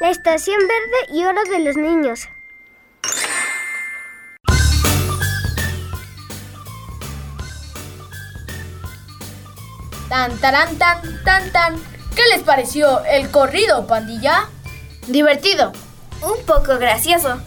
La 0.00 0.10
estación 0.10 0.60
verde 0.60 1.14
y 1.14 1.24
oro 1.24 1.42
de 1.50 1.64
los 1.64 1.76
niños. 1.76 2.26
Tan, 10.10 10.36
taran, 10.38 10.76
tan, 10.76 11.22
tan, 11.22 11.52
tan. 11.52 11.76
¿Qué 12.16 12.22
les 12.34 12.42
pareció 12.42 13.04
el 13.04 13.30
corrido, 13.30 13.86
pandilla? 13.86 14.48
Divertido. 15.06 15.70
Un 16.20 16.44
poco 16.46 16.78
gracioso. 16.78 17.40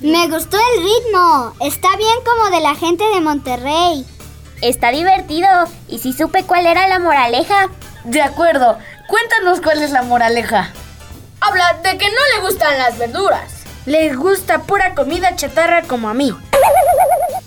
Me 0.00 0.26
gustó 0.28 0.56
el 0.56 0.82
ritmo. 0.82 1.54
Está 1.60 1.94
bien 1.98 2.16
como 2.24 2.56
de 2.56 2.62
la 2.62 2.74
gente 2.74 3.04
de 3.04 3.20
Monterrey. 3.20 4.06
Está 4.62 4.92
divertido. 4.92 5.46
Y 5.88 5.98
si 5.98 6.14
supe 6.14 6.44
cuál 6.44 6.66
era 6.66 6.88
la 6.88 7.00
moraleja. 7.00 7.68
De 8.04 8.22
acuerdo. 8.22 8.78
Cuéntanos 9.06 9.60
cuál 9.60 9.82
es 9.82 9.90
la 9.90 10.00
moraleja. 10.00 10.72
Habla 11.42 11.80
de 11.82 11.98
que 11.98 12.08
no 12.08 12.20
le 12.34 12.40
gustan 12.48 12.78
las 12.78 12.96
verduras. 12.96 13.64
Les 13.84 14.16
gusta 14.16 14.62
pura 14.62 14.94
comida 14.94 15.36
chatarra 15.36 15.82
como 15.82 16.08
a 16.08 16.14
mí. 16.14 16.34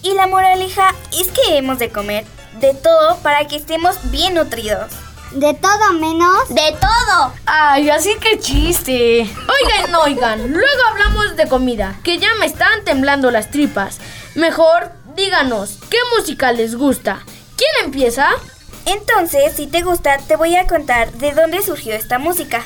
Y 0.04 0.14
la 0.14 0.28
moraleja 0.28 0.94
es 1.12 1.30
que 1.30 1.58
hemos 1.58 1.80
de 1.80 1.90
comer 1.90 2.24
de 2.60 2.74
todo 2.74 3.18
para 3.18 3.48
que 3.48 3.56
estemos 3.56 3.98
bien 4.12 4.36
nutridos. 4.36 4.92
De 5.32 5.54
todo 5.56 5.94
menos. 5.94 6.50
De 6.50 6.76
todo. 6.80 7.34
Ay, 7.46 7.90
así 7.90 8.16
que 8.20 8.40
chiste. 8.40 9.22
Oigan, 9.22 9.96
oigan, 9.96 10.52
luego 10.52 10.82
hablamos 10.92 11.36
de 11.36 11.48
comida, 11.48 12.00
que 12.04 12.20
ya 12.20 12.36
me 12.40 12.46
están 12.46 12.84
temblando 12.86 13.32
las 13.32 13.50
tripas. 13.50 13.98
Mejor 14.36 14.92
díganos, 15.16 15.80
¿qué 15.90 15.98
música 16.16 16.52
les 16.52 16.76
gusta? 16.76 17.24
¿Quién 17.58 17.86
empieza? 17.86 18.30
Entonces, 18.86 19.54
si 19.56 19.68
te 19.68 19.82
gusta, 19.82 20.18
te 20.18 20.36
voy 20.36 20.56
a 20.56 20.68
contar 20.68 21.12
de 21.14 21.32
dónde 21.32 21.64
surgió 21.64 21.94
esta 21.94 22.20
música. 22.20 22.64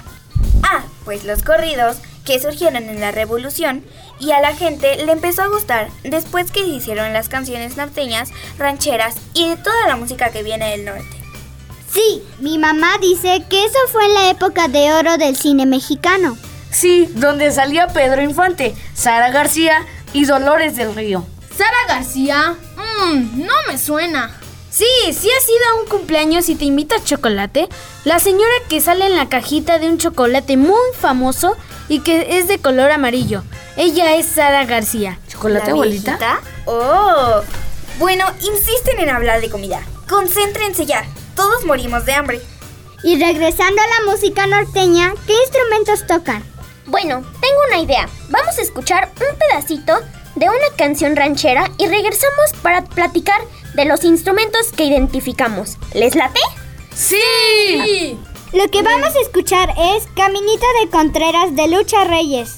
Ah, 0.64 0.84
pues 1.06 1.24
los 1.24 1.44
corridos 1.44 1.98
que 2.26 2.42
surgieron 2.42 2.90
en 2.90 3.00
la 3.00 3.12
revolución 3.12 3.86
y 4.20 4.32
a 4.32 4.42
la 4.42 4.56
gente 4.56 5.06
le 5.06 5.12
empezó 5.12 5.44
a 5.44 5.48
gustar 5.48 5.90
después 6.04 6.52
que 6.52 6.62
se 6.62 6.68
hicieron 6.68 7.14
las 7.14 7.30
canciones 7.30 7.78
norteñas, 7.78 8.30
rancheras 8.58 9.16
y 9.34 9.50
de 9.50 9.58
toda 9.58 9.88
la 9.88 9.96
música 9.96 10.30
que 10.30 10.44
viene 10.44 10.72
del 10.72 10.86
norte. 10.86 11.18
Sí, 11.92 12.24
mi 12.40 12.58
mamá 12.58 12.98
dice 13.02 13.44
que 13.50 13.64
eso 13.64 13.80
fue 13.92 14.06
en 14.06 14.14
la 14.14 14.30
época 14.30 14.68
de 14.68 14.92
oro 14.92 15.18
del 15.18 15.36
cine 15.36 15.66
mexicano. 15.66 16.38
Sí, 16.70 17.10
donde 17.16 17.52
salía 17.52 17.88
Pedro 17.88 18.22
Infante, 18.22 18.76
Sara 18.94 19.32
García 19.32 19.86
y 20.14 20.26
Dolores 20.26 20.76
del 20.76 20.94
Río. 20.94 21.26
¿Sara 21.58 21.96
García? 21.96 22.56
Mmm, 22.76 23.46
no 23.46 23.54
me 23.68 23.78
suena. 23.78 24.37
Sí, 24.78 24.86
sí 25.12 25.28
has 25.32 25.50
ido 25.50 25.70
a 25.72 25.82
un 25.82 25.88
cumpleaños 25.88 26.50
y 26.50 26.56
te 26.56 26.66
invita 26.66 26.98
a 26.98 27.04
chocolate. 27.04 27.68
La 28.06 28.20
señora 28.20 28.54
que 28.70 28.80
sale 28.80 29.08
en 29.08 29.16
la 29.16 29.28
cajita 29.28 29.80
de 29.80 29.90
un 29.90 29.98
chocolate 29.98 30.56
muy 30.56 30.78
famoso 31.00 31.58
y 31.90 32.02
que 32.02 32.38
es 32.38 32.48
de 32.48 32.60
color 32.60 32.92
amarillo. 32.92 33.42
Ella 33.76 34.16
es 34.18 34.28
Sara 34.28 34.66
García. 34.66 35.18
¿Chocolate, 35.30 35.66
¿La 35.66 35.72
abuelita? 35.72 36.18
viejita? 36.18 36.42
Oh. 36.68 37.42
Bueno, 37.98 38.26
insisten 38.40 39.00
en 39.00 39.10
hablar 39.10 39.42
de 39.42 39.50
comida. 39.50 39.82
Concéntrense 40.08 40.86
ya. 40.86 41.04
Todos 41.36 41.66
morimos 41.66 42.06
de 42.06 42.14
hambre. 42.14 42.40
Y 43.02 43.20
regresando 43.20 43.82
a 43.82 43.88
la 44.06 44.12
música 44.12 44.46
norteña, 44.46 45.12
¿qué 45.26 45.34
instrumentos 45.42 46.06
tocan? 46.06 46.44
Bueno, 46.86 47.24
tengo 47.42 47.60
una 47.70 47.80
idea. 47.80 48.08
Vamos 48.30 48.56
a 48.60 48.62
escuchar 48.62 49.12
un 49.20 49.40
pedacito 49.40 49.98
de 50.38 50.48
una 50.48 50.76
canción 50.78 51.16
ranchera 51.16 51.70
y 51.78 51.88
regresamos 51.88 52.54
para 52.62 52.84
platicar 52.84 53.42
de 53.76 53.86
los 53.86 54.04
instrumentos 54.04 54.72
que 54.76 54.86
identificamos. 54.86 55.78
¿Les 55.94 56.16
late? 56.16 56.40
¡Sí! 56.94 58.18
Lo 58.54 58.68
que 58.70 58.82
vamos 58.82 59.16
a 59.16 59.22
escuchar 59.22 59.70
es 59.78 60.08
Caminito 60.16 60.66
de 60.82 60.90
Contreras 60.90 61.56
de 61.56 61.68
Lucha 61.68 62.04
Reyes. 62.06 62.58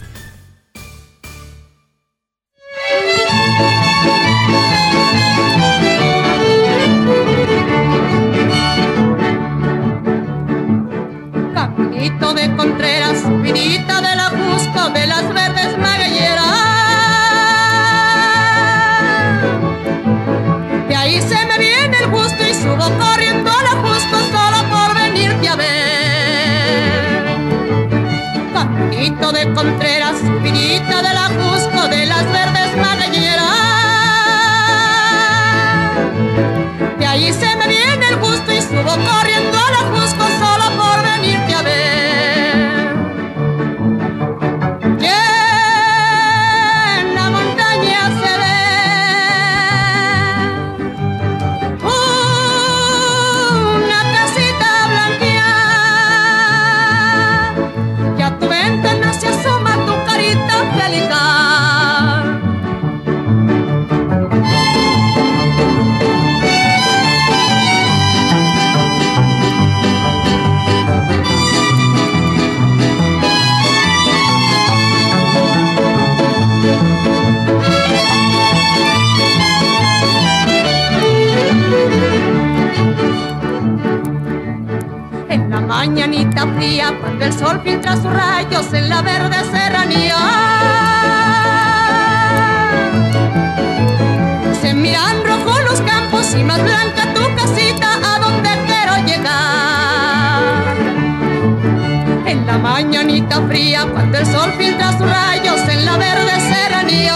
Rayos 105.10 105.62
en 105.70 105.86
la 105.86 105.98
verde 105.98 106.34
serranía. 106.52 107.16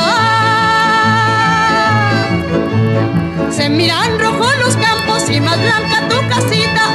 Se 3.51 3.69
miran 3.69 4.19
rojo 4.19 4.47
los 4.63 4.75
campos 4.77 5.29
y 5.29 5.39
más 5.39 5.59
blanca 5.61 6.09
tu 6.09 6.17
casita 6.27 6.92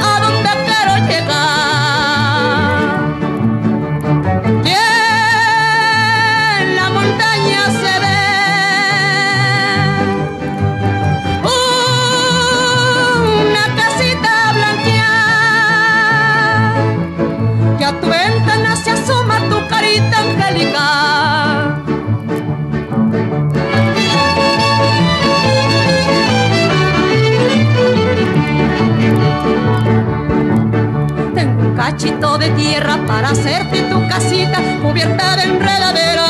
para 33.29 33.41
hacerte 33.41 33.83
tu 33.83 34.07
casita 34.07 34.59
cubierta 34.81 35.35
de 35.35 35.43
enredadera. 35.43 36.25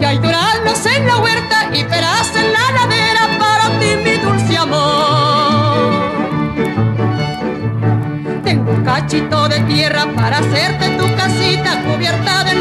Y 0.00 0.04
hay 0.04 0.18
duranos 0.18 0.86
en 0.86 1.06
la 1.06 1.18
huerta 1.18 1.70
y 1.72 1.84
peras 1.84 2.34
en 2.34 2.52
la 2.52 2.72
ladera 2.72 3.38
para 3.38 3.78
ti, 3.78 3.90
mi 4.02 4.16
dulce 4.16 4.56
amor. 4.56 6.02
Tengo 8.42 8.72
un 8.72 8.84
cachito 8.84 9.48
de 9.48 9.60
tierra 9.60 10.06
para 10.16 10.38
hacerte 10.38 10.88
tu 10.98 11.14
casita 11.14 11.80
cubierta 11.84 12.42
de 12.42 12.57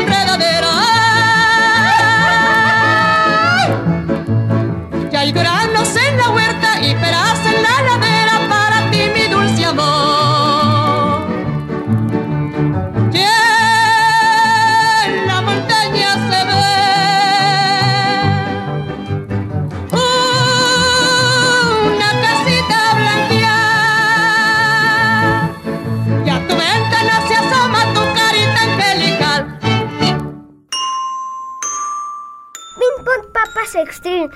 Extreme. 33.76 34.30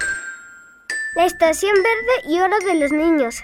La 1.15 1.25
estación 1.25 1.73
verde 1.73 2.33
y 2.33 2.39
oro 2.41 2.57
de 2.59 2.75
los 2.75 2.91
niños. 2.91 3.43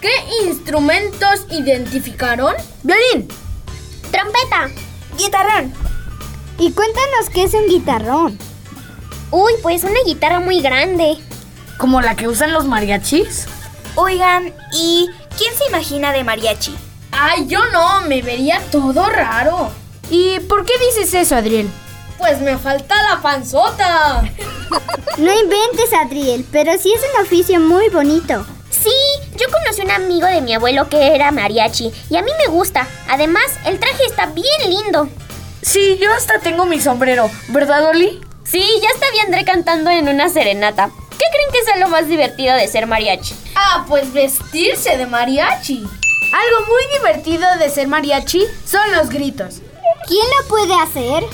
¿Qué 0.00 0.10
instrumentos 0.46 1.46
identificaron? 1.50 2.54
Violín. 2.82 3.28
Trompeta. 4.10 4.70
Guitarrón. 5.18 5.74
Y 6.58 6.72
cuéntanos 6.72 7.28
qué 7.32 7.44
es 7.44 7.54
un 7.54 7.66
guitarrón. 7.68 8.38
Uy, 9.30 9.52
pues 9.62 9.84
una 9.84 10.00
guitarra 10.06 10.40
muy 10.40 10.62
grande. 10.62 11.18
¿Como 11.76 12.00
la 12.00 12.16
que 12.16 12.28
usan 12.28 12.52
los 12.52 12.64
mariachis? 12.64 13.46
Oigan, 13.94 14.54
¿y 14.72 15.08
quién 15.36 15.54
se 15.56 15.66
imagina 15.66 16.12
de 16.12 16.24
mariachi? 16.24 16.74
Ay, 17.10 17.46
yo 17.46 17.60
no, 17.72 18.00
me 18.02 18.22
vería 18.22 18.60
todo 18.70 19.08
raro. 19.08 19.70
¿Y 20.10 20.40
por 20.40 20.64
qué 20.64 20.72
dices 20.78 21.12
eso, 21.12 21.36
Adriel? 21.36 21.70
Pues 22.18 22.40
me 22.40 22.56
falta 22.56 22.94
la 23.10 23.20
panzota. 23.20 24.22
No 25.18 25.30
inventes, 25.30 25.92
Adriel, 25.92 26.46
pero 26.50 26.72
sí 26.78 26.92
es 26.92 27.02
un 27.14 27.24
oficio 27.24 27.60
muy 27.60 27.90
bonito. 27.90 28.46
Sí, 28.70 28.94
yo 29.36 29.46
conocí 29.50 29.82
un 29.82 29.90
amigo 29.90 30.26
de 30.26 30.40
mi 30.40 30.54
abuelo 30.54 30.88
que 30.88 31.14
era 31.14 31.30
mariachi 31.30 31.92
y 32.08 32.16
a 32.16 32.22
mí 32.22 32.30
me 32.38 32.50
gusta. 32.50 32.88
Además, 33.08 33.44
el 33.66 33.78
traje 33.78 34.04
está 34.06 34.26
bien 34.26 34.70
lindo. 34.70 35.08
Sí, 35.60 35.98
yo 36.00 36.10
hasta 36.12 36.38
tengo 36.38 36.64
mi 36.64 36.80
sombrero, 36.80 37.30
¿verdad, 37.48 37.90
Oli? 37.90 38.20
Sí, 38.44 38.64
ya 38.82 38.88
está 38.88 39.06
a 39.06 39.24
André 39.26 39.44
cantando 39.44 39.90
en 39.90 40.08
una 40.08 40.28
serenata. 40.28 40.90
¿Qué 41.18 41.24
creen 41.30 41.52
que 41.52 41.64
sea 41.64 41.76
lo 41.76 41.88
más 41.88 42.08
divertido 42.08 42.54
de 42.54 42.68
ser 42.68 42.86
mariachi? 42.86 43.34
Ah, 43.54 43.84
pues 43.88 44.12
vestirse 44.12 44.96
de 44.96 45.06
mariachi. 45.06 45.78
Algo 45.78 46.66
muy 46.66 46.82
divertido 46.98 47.46
de 47.58 47.68
ser 47.68 47.88
mariachi 47.88 48.44
son 48.66 48.90
los 48.92 49.08
gritos. 49.08 49.60
¿Quién 50.06 50.26
lo 50.38 50.48
puede 50.48 50.74
hacer? 50.74 51.24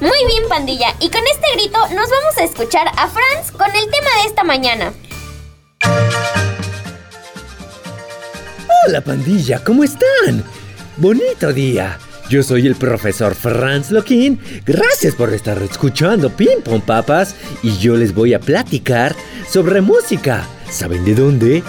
Muy 0.00 0.26
bien, 0.26 0.48
pandilla. 0.48 0.94
Y 0.98 1.10
con 1.10 1.22
este 1.26 1.52
grito 1.54 1.78
nos 1.90 2.10
vamos 2.10 2.38
a 2.38 2.42
escuchar 2.42 2.88
a 2.88 3.08
Franz 3.08 3.52
con 3.52 3.70
el 3.74 3.90
tema 3.90 4.10
de 4.20 4.28
esta 4.28 4.42
mañana. 4.42 4.92
Hola 8.86 9.00
pandilla, 9.00 9.62
¿cómo 9.62 9.84
están? 9.84 10.44
Bonito 10.96 11.52
día. 11.52 11.98
Yo 12.32 12.42
soy 12.42 12.66
el 12.66 12.76
profesor 12.76 13.34
Franz 13.34 13.90
Loquín. 13.90 14.40
Gracias 14.64 15.14
por 15.14 15.34
estar 15.34 15.62
escuchando 15.62 16.30
Ping 16.30 16.62
Pong 16.64 16.80
Papas 16.80 17.36
y 17.62 17.76
yo 17.76 17.94
les 17.94 18.14
voy 18.14 18.32
a 18.32 18.40
platicar 18.40 19.14
sobre 19.46 19.82
música. 19.82 20.48
¿Saben 20.70 21.04
de 21.04 21.14
dónde? 21.14 21.62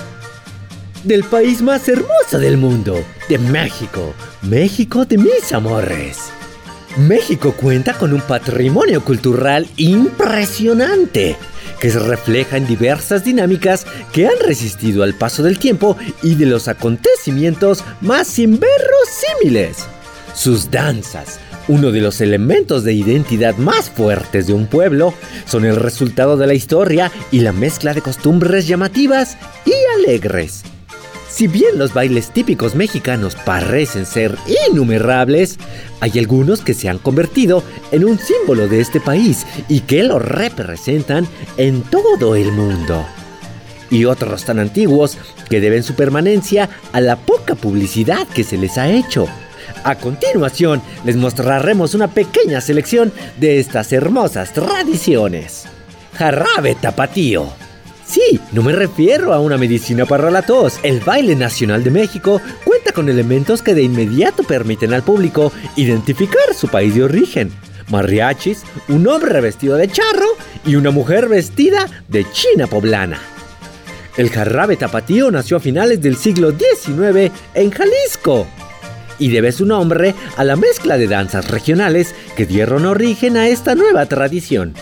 Del 1.04 1.26
país 1.26 1.62
más 1.62 1.89
hermoso 1.89 2.39
del 2.39 2.56
mundo, 2.56 3.04
de 3.28 3.39
México. 3.39 4.13
México 4.41 5.04
de 5.04 5.17
mis 5.17 5.52
amores. 5.52 6.32
México 6.95 7.54
cuenta 7.60 7.95
con 7.95 8.13
un 8.13 8.21
patrimonio 8.21 9.04
cultural 9.04 9.67
impresionante 9.76 11.36
que 11.82 11.89
se 11.89 11.99
refleja 11.99 12.56
en 12.56 12.67
diversas 12.67 13.26
dinámicas 13.26 13.86
que 14.13 14.28
han 14.28 14.39
resistido 14.39 15.04
al 15.04 15.13
paso 15.13 15.43
del 15.43 15.60
tiempo 15.60 15.97
y 16.21 16.36
de 16.36 16.45
los 16.45 16.69
acontecimientos 16.69 17.84
más 17.99 18.39
inverosímiles. 18.39 19.88
Sus 20.36 20.72
danzas, 20.72 21.39
uno 21.67 21.91
de 21.91 22.02
los 22.02 22.19
elementos 22.19 22.84
de 22.84 22.93
identidad 22.93 23.56
más 23.58 23.89
fuertes 23.89 24.48
de 24.48 24.54
un 24.54 24.65
pueblo, 24.65 25.13
son 25.46 25.63
el 25.63 25.76
resultado 25.76 26.38
de 26.38 26.48
la 26.48 26.56
historia 26.56 27.12
y 27.32 27.39
la 27.41 27.54
mezcla 27.54 27.93
de 27.93 28.02
costumbres 28.02 28.67
llamativas 28.67 29.38
y 29.65 29.74
alegres. 30.00 30.63
Si 31.30 31.48
bien 31.48 31.80
los 31.80 31.93
bailes 31.93 32.30
típicos 32.30 32.76
mexicanos 32.76 33.36
parecen 33.36 34.06
ser 34.06 34.38
innumerables, 34.69 35.58
hay 36.00 36.19
algunos 36.19 36.62
que 36.62 36.74
se 36.74 36.89
han 36.89 37.00
convertido 37.00 37.63
en 37.91 38.06
un 38.06 38.19
símbolo 38.19 38.67
de 38.67 38.82
este 38.82 39.00
país 39.00 39.46
y 39.67 39.82
que 39.82 40.04
lo 40.04 40.19
representan 40.19 41.28
en 41.58 41.82
todo 41.84 42.36
el 42.36 42.52
mundo. 42.52 43.06
Y 43.89 44.06
otros 44.06 44.46
tan 44.46 44.60
antiguos 44.60 45.17
que 45.50 45.60
deben 45.60 45.84
su 45.84 45.96
permanencia 45.96 46.69
a 46.91 47.02
la 47.02 47.15
poca 47.15 47.56
publicidad 47.56 48.28
que 48.28 48.43
se 48.43 48.58
les 48.58 48.78
ha 48.78 48.89
hecho. 48.89 49.28
A 49.84 49.96
continuación, 49.96 50.82
les 51.04 51.16
mostraremos 51.16 51.94
una 51.94 52.08
pequeña 52.08 52.62
selección 52.62 53.12
de 53.38 53.60
estas 53.60 53.92
hermosas 53.92 54.54
tradiciones. 54.54 55.66
Jarabe 56.16 56.76
tapatío. 56.76 57.48
Sí, 58.06 58.40
no 58.52 58.62
me 58.62 58.74
refiero 58.74 59.34
a 59.34 59.40
una 59.40 59.58
medicina 59.58 60.06
para 60.06 60.30
la 60.30 60.42
tos. 60.44 60.80
El 60.84 61.00
baile 61.00 61.36
nacional 61.36 61.84
de 61.84 61.92
México 61.92 62.40
cuenta 62.64 62.92
con 62.92 63.10
elementos 63.10 63.62
que 63.62 63.74
de 63.74 63.84
inmediato 63.84 64.44
permiten 64.44 64.94
al 64.94 65.04
público 65.04 65.52
identificar 65.76 66.54
su 66.56 66.68
país 66.68 66.96
de 66.96 67.04
origen. 67.04 67.52
Mariachis, 67.90 68.64
un 68.88 69.08
hombre 69.08 69.42
vestido 69.42 69.76
de 69.76 69.90
charro 69.90 70.28
y 70.66 70.76
una 70.76 70.92
mujer 70.92 71.28
vestida 71.28 71.88
de 72.08 72.26
china 72.32 72.68
poblana. 72.68 73.20
El 74.16 74.30
jarabe 74.30 74.78
tapatío 74.78 75.32
nació 75.32 75.58
a 75.58 75.60
finales 75.60 76.02
del 76.02 76.16
siglo 76.16 76.52
XIX 76.52 77.32
en 77.56 77.72
Jalisco 77.72 78.48
y 79.19 79.30
debe 79.30 79.52
su 79.52 79.65
nombre 79.65 80.15
a 80.38 80.43
la 80.43 80.56
mezcla 80.56 80.97
de 80.97 81.08
danzas 81.08 81.49
regionales 81.49 82.15
que 82.36 82.45
dieron 82.45 82.86
origen 82.86 83.38
a 83.38 83.47
esta 83.47 83.76
nueva 83.76 84.06
tradición. 84.06 84.73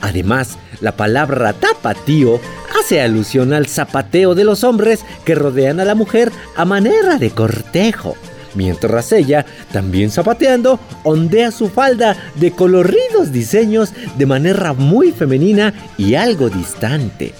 Además, 0.00 0.58
la 0.80 0.92
palabra 0.92 1.52
tapatío 1.52 2.40
hace 2.78 3.00
alusión 3.00 3.52
al 3.52 3.66
zapateo 3.66 4.34
de 4.34 4.44
los 4.44 4.62
hombres 4.64 5.04
que 5.24 5.34
rodean 5.34 5.80
a 5.80 5.84
la 5.84 5.94
mujer 5.94 6.30
a 6.56 6.64
manera 6.64 7.16
de 7.16 7.30
cortejo, 7.30 8.16
mientras 8.54 9.12
ella, 9.12 9.44
también 9.72 10.10
zapateando, 10.10 10.78
ondea 11.04 11.50
su 11.50 11.68
falda 11.68 12.16
de 12.36 12.52
coloridos 12.52 13.32
diseños 13.32 13.92
de 14.16 14.26
manera 14.26 14.72
muy 14.72 15.12
femenina 15.12 15.74
y 15.96 16.14
algo 16.14 16.48
distante. 16.48 17.34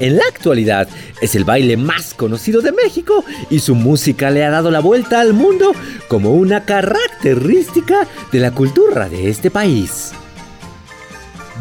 En 0.00 0.16
la 0.16 0.24
actualidad 0.24 0.88
es 1.20 1.34
el 1.34 1.44
baile 1.44 1.76
más 1.76 2.14
conocido 2.14 2.60
de 2.60 2.72
México 2.72 3.24
y 3.50 3.60
su 3.60 3.74
música 3.74 4.30
le 4.30 4.44
ha 4.44 4.50
dado 4.50 4.70
la 4.70 4.80
vuelta 4.80 5.20
al 5.20 5.32
mundo 5.32 5.72
como 6.08 6.32
una 6.34 6.64
característica 6.64 8.06
de 8.32 8.40
la 8.40 8.50
cultura 8.50 9.08
de 9.08 9.28
este 9.28 9.50
país. 9.50 10.12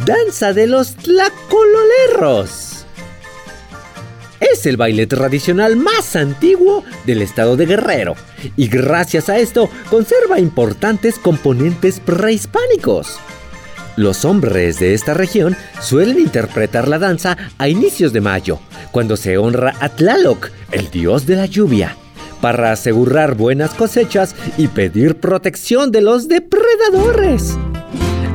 Danza 0.05 0.53
de 0.53 0.67
los 0.67 0.95
Tlacololerros. 0.95 2.85
Es 4.39 4.65
el 4.65 4.75
baile 4.75 5.07
tradicional 5.07 5.75
más 5.75 6.15
antiguo 6.15 6.83
del 7.05 7.21
estado 7.21 7.55
de 7.55 7.65
Guerrero 7.65 8.15
y 8.57 8.67
gracias 8.67 9.29
a 9.29 9.37
esto 9.37 9.69
conserva 9.89 10.39
importantes 10.39 11.17
componentes 11.19 11.99
prehispánicos. 11.99 13.19
Los 13.95 14.25
hombres 14.25 14.79
de 14.79 14.95
esta 14.95 15.13
región 15.13 15.55
suelen 15.79 16.19
interpretar 16.19 16.87
la 16.87 16.97
danza 16.97 17.37
a 17.59 17.67
inicios 17.67 18.11
de 18.11 18.21
mayo, 18.21 18.59
cuando 18.91 19.17
se 19.17 19.37
honra 19.37 19.75
a 19.79 19.89
Tlaloc, 19.89 20.49
el 20.71 20.89
dios 20.89 21.27
de 21.27 21.35
la 21.35 21.45
lluvia, 21.45 21.95
para 22.41 22.71
asegurar 22.71 23.35
buenas 23.35 23.73
cosechas 23.75 24.35
y 24.57 24.67
pedir 24.67 25.17
protección 25.17 25.91
de 25.91 26.01
los 26.01 26.27
depredadores. 26.27 27.55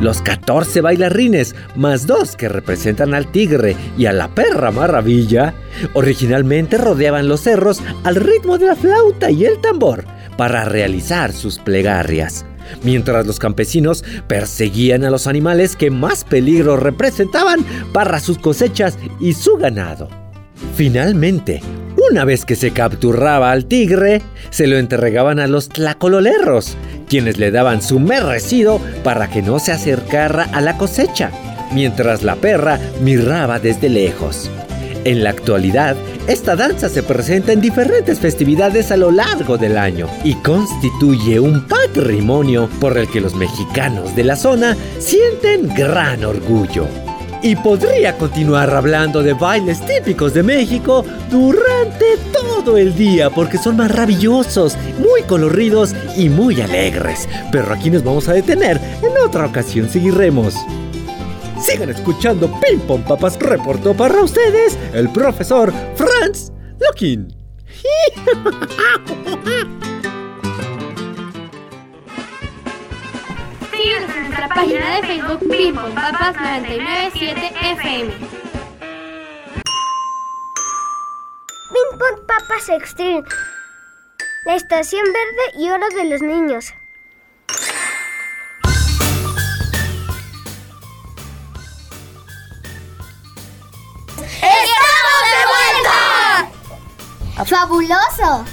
Los 0.01 0.23
14 0.23 0.81
bailarines, 0.81 1.57
más 1.75 2.07
dos 2.07 2.37
que 2.37 2.49
representan 2.49 3.13
al 3.13 3.33
tigre 3.33 3.75
y 3.97 4.07
a 4.07 4.13
la 4.13 4.29
perra 4.29 4.71
maravilla, 4.71 5.55
originalmente 5.93 6.79
rodeaban 6.79 7.27
los 7.27 7.41
cerros 7.41 7.83
al 8.05 8.15
ritmo 8.15 8.59
de 8.59 8.67
la 8.67 8.77
flauta 8.77 9.29
y 9.33 9.45
el 9.45 9.61
tambor, 9.61 10.05
para 10.37 10.65
realizar 10.65 11.33
sus 11.33 11.59
plegarias, 11.59 12.45
mientras 12.83 13.27
los 13.27 13.39
campesinos 13.39 14.05
perseguían 14.27 15.05
a 15.05 15.11
los 15.11 15.27
animales 15.27 15.77
que 15.77 15.91
más 15.91 16.25
peligro 16.25 16.77
representaban 16.77 17.65
para 17.93 18.21
sus 18.21 18.39
cosechas 18.39 18.99
y 19.21 19.35
su 19.35 19.57
ganado. 19.57 20.09
Finalmente, 20.75 21.61
una 22.11 22.25
vez 22.25 22.45
que 22.45 22.57
se 22.57 22.71
capturaba 22.71 23.51
al 23.51 23.67
tigre, 23.67 24.23
se 24.51 24.67
lo 24.67 24.79
entregaban 24.79 25.41
a 25.41 25.47
los 25.47 25.69
tlacololerros, 25.69 26.77
quienes 27.09 27.39
le 27.39 27.51
daban 27.51 27.83
su 27.83 27.99
merecido 28.01 28.81
para 29.03 29.29
que 29.29 29.43
no 29.43 29.59
se 29.59 29.73
acercara 29.73 30.45
a 30.53 30.61
la 30.61 30.79
cosecha, 30.79 31.31
mientras 31.73 32.23
la 32.23 32.37
perra 32.37 32.79
miraba 33.03 33.59
desde 33.59 33.89
lejos. 33.89 34.51
En 35.05 35.23
la 35.25 35.31
actualidad, 35.31 35.97
esta 36.27 36.57
danza 36.57 36.89
se 36.89 37.03
presenta 37.03 37.53
en 37.53 37.61
diferentes 37.61 38.19
festividades 38.19 38.91
a 38.91 38.97
lo 38.97 39.11
largo 39.11 39.57
del 39.57 39.79
año 39.79 40.09
y 40.25 40.35
constituye 40.35 41.41
un 41.41 41.67
patrimonio 41.67 42.69
por 42.81 42.99
el 42.99 43.09
que 43.09 43.21
los 43.21 43.35
mexicanos 43.35 44.15
de 44.17 44.25
la 44.25 44.37
zona 44.37 44.77
sienten 44.99 45.75
gran 45.75 46.25
orgullo. 46.25 46.87
Y 47.41 47.55
podría 47.55 48.19
continuar 48.19 48.75
hablando 48.75 49.23
de 49.23 49.33
bailes 49.33 49.81
típicos 49.87 50.35
de 50.35 50.43
México 50.43 51.05
durante 51.31 52.17
todo 52.33 52.77
el 52.77 52.97
día 52.97 53.31
porque 53.31 53.59
son 53.59 53.77
maravillosos, 53.77 54.77
muy 54.99 55.23
coloridos 55.23 55.95
y 56.17 56.29
muy 56.29 56.61
alegres. 56.61 57.29
Pero 57.53 57.73
aquí 57.73 57.91
nos 57.91 58.03
vamos 58.03 58.29
a 58.29 58.33
detener, 58.33 58.81
en 59.03 59.25
otra 59.25 59.47
ocasión 59.47 59.89
seguiremos. 59.89 60.55
Sigan 61.61 61.91
escuchando 61.91 62.49
Ping 62.61 62.79
Pong 62.87 63.03
Papas 63.03 63.39
reportó 63.39 63.95
para 63.95 64.23
ustedes 64.23 64.79
el 64.93 65.11
profesor 65.11 65.73
Franz 65.97 66.53
Lokin. 66.81 67.29
Síguenos 73.73 74.17
en 74.17 74.23
nuestra 74.25 74.49
página 74.49 74.97
de 74.97 75.03
Facebook 75.07 75.41
Ping 75.51 75.75
Pong 75.75 75.95
Papas 75.95 76.37
997 76.37 77.53
FM. 77.73 78.13
Ping 81.73 81.99
Pong 81.99 82.27
Papas 82.27 82.69
Extreme. 82.69 83.25
La 84.47 84.55
estación 84.55 85.05
verde 85.05 85.59
y 85.59 85.71
oro 85.71 85.89
de 85.95 86.05
los 86.09 86.23
niños. 86.23 86.73
¡Fabuloso! 97.61 98.45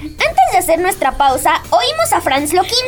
Antes 0.00 0.46
de 0.50 0.58
hacer 0.58 0.80
nuestra 0.80 1.12
pausa, 1.12 1.62
oímos 1.70 2.12
a 2.12 2.20
Franz 2.20 2.52
Loquín. 2.52 2.86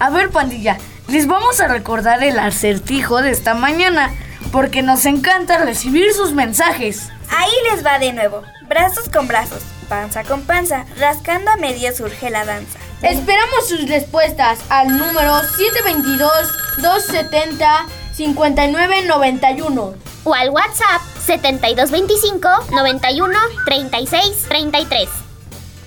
A 0.00 0.10
ver, 0.10 0.30
pandilla, 0.30 0.76
les 1.06 1.28
vamos 1.28 1.60
a 1.60 1.68
recordar 1.68 2.24
el 2.24 2.36
acertijo 2.36 3.22
de 3.22 3.30
esta 3.30 3.54
mañana, 3.54 4.12
porque 4.50 4.82
nos 4.82 5.06
encanta 5.06 5.58
recibir 5.58 6.12
sus 6.12 6.32
mensajes. 6.32 7.10
Ahí 7.30 7.52
les 7.70 7.86
va 7.86 8.00
de 8.00 8.12
nuevo. 8.12 8.42
Brazos 8.66 9.08
con 9.08 9.28
brazos, 9.28 9.62
panza 9.88 10.24
con 10.24 10.42
panza, 10.42 10.84
rascando 10.98 11.52
a 11.52 11.56
medio 11.56 11.94
surge 11.94 12.30
la 12.30 12.44
danza. 12.44 12.80
Esperamos 13.02 13.68
sus 13.68 13.88
respuestas 13.88 14.58
al 14.68 14.98
número 14.98 15.42
722-270-5991 18.18 19.94
o 20.24 20.34
al 20.34 20.50
WhatsApp 20.50 21.11
7225 21.26 22.48
91 22.70 23.38
36 23.64 24.46
33. 24.48 25.08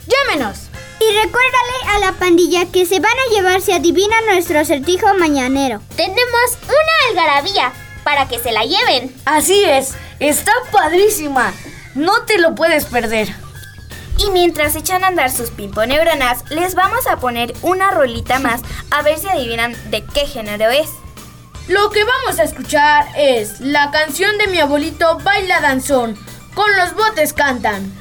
Llámenos. 0.07 0.59
Y 0.99 1.13
recuérdale 1.13 1.95
a 1.95 1.99
la 1.99 2.13
pandilla 2.13 2.71
que 2.71 2.85
se 2.85 2.99
van 2.99 3.11
a 3.11 3.33
llevar 3.33 3.61
si 3.61 3.73
adivina 3.73 4.15
nuestro 4.27 4.59
acertijo 4.59 5.13
mañanero. 5.15 5.81
Tenemos 5.95 6.57
una 6.63 7.09
algarabía 7.09 7.73
para 8.03 8.27
que 8.27 8.39
se 8.39 8.51
la 8.51 8.63
lleven. 8.63 9.13
Así 9.25 9.63
es, 9.65 9.95
está 10.19 10.51
padrísima. 10.71 11.53
No 11.95 12.23
te 12.25 12.37
lo 12.37 12.55
puedes 12.55 12.85
perder. 12.85 13.27
Y 14.17 14.31
mientras 14.31 14.75
echan 14.75 15.03
a 15.03 15.07
andar 15.07 15.31
sus 15.31 15.51
pimponeuronas, 15.51 16.49
les 16.49 16.75
vamos 16.75 17.05
a 17.07 17.17
poner 17.17 17.53
una 17.61 17.91
rolita 17.91 18.39
más 18.39 18.61
a 18.89 19.01
ver 19.01 19.19
si 19.19 19.27
adivinan 19.27 19.75
de 19.91 20.05
qué 20.05 20.25
género 20.25 20.69
es. 20.69 20.89
Lo 21.67 21.89
que 21.89 22.03
vamos 22.03 22.39
a 22.39 22.43
escuchar 22.43 23.07
es 23.17 23.59
la 23.59 23.89
canción 23.89 24.37
de 24.37 24.45
mi 24.47 24.59
abuelito 24.59 25.17
Baila 25.23 25.61
Danzón. 25.61 26.15
Con 26.53 26.69
los 26.77 26.93
botes 26.93 27.33
cantan. 27.33 27.91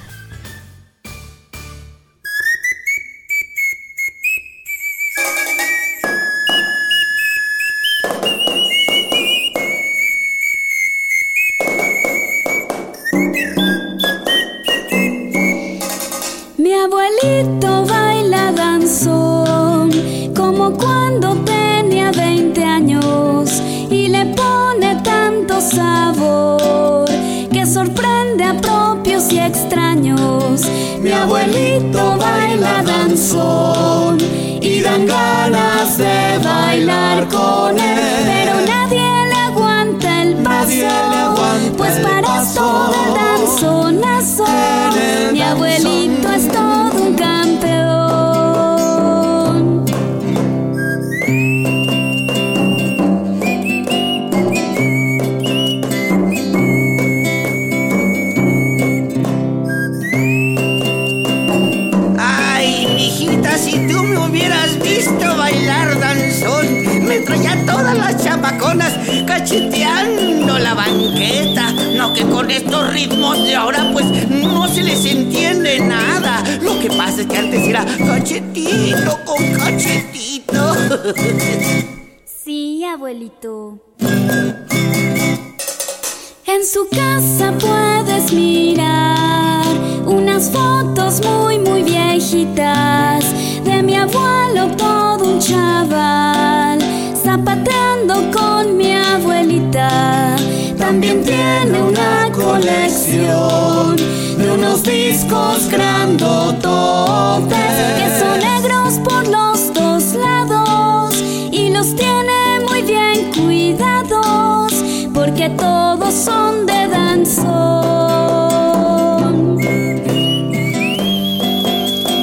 También 100.94 101.24
tiene 101.24 101.82
una 101.82 102.30
colección 102.30 103.96
de 103.96 104.48
unos 104.48 104.84
discos 104.84 105.68
grandototes 105.68 107.58
que 107.98 108.20
son 108.20 108.38
negros 108.38 109.00
por 109.02 109.26
los 109.26 109.74
dos 109.74 110.14
lados 110.14 111.16
y 111.50 111.70
los 111.70 111.96
tiene 111.96 112.60
muy 112.68 112.82
bien 112.82 113.32
cuidados 113.32 114.72
porque 115.12 115.50
todos 115.50 116.14
son 116.14 116.64
de 116.64 116.86
danzón. 116.86 117.56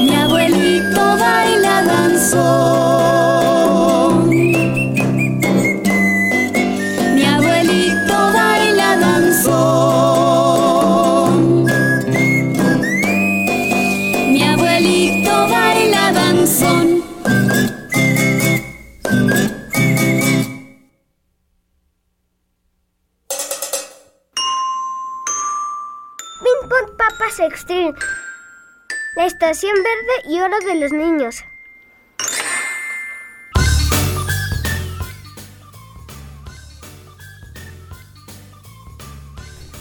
Mi 0.05 0.15
abuelito 0.15 1.17
baila 1.19 1.83
danzón. 1.83 2.60
Estación 29.41 29.73
verde 29.73 30.29
y 30.29 30.39
oro 30.39 30.55
de 30.59 30.75
los 30.75 30.91
niños. 30.91 31.43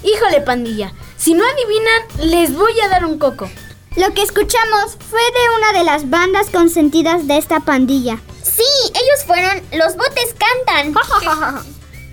Híjole, 0.02 0.40
pandilla. 0.40 0.94
Si 1.18 1.34
no 1.34 1.44
adivinan, 1.44 2.30
les 2.30 2.54
voy 2.54 2.80
a 2.80 2.88
dar 2.88 3.04
un 3.04 3.18
coco. 3.18 3.50
Lo 3.96 4.14
que 4.14 4.22
escuchamos 4.22 4.96
fue 5.10 5.20
de 5.20 5.56
una 5.58 5.78
de 5.78 5.84
las 5.84 6.08
bandas 6.08 6.48
consentidas 6.48 7.26
de 7.26 7.36
esta 7.36 7.60
pandilla. 7.60 8.18
Sí, 8.42 8.64
ellos 8.94 9.26
fueron 9.26 9.62
Los 9.72 9.94
Botes 9.96 10.34
Cantan. 10.38 10.94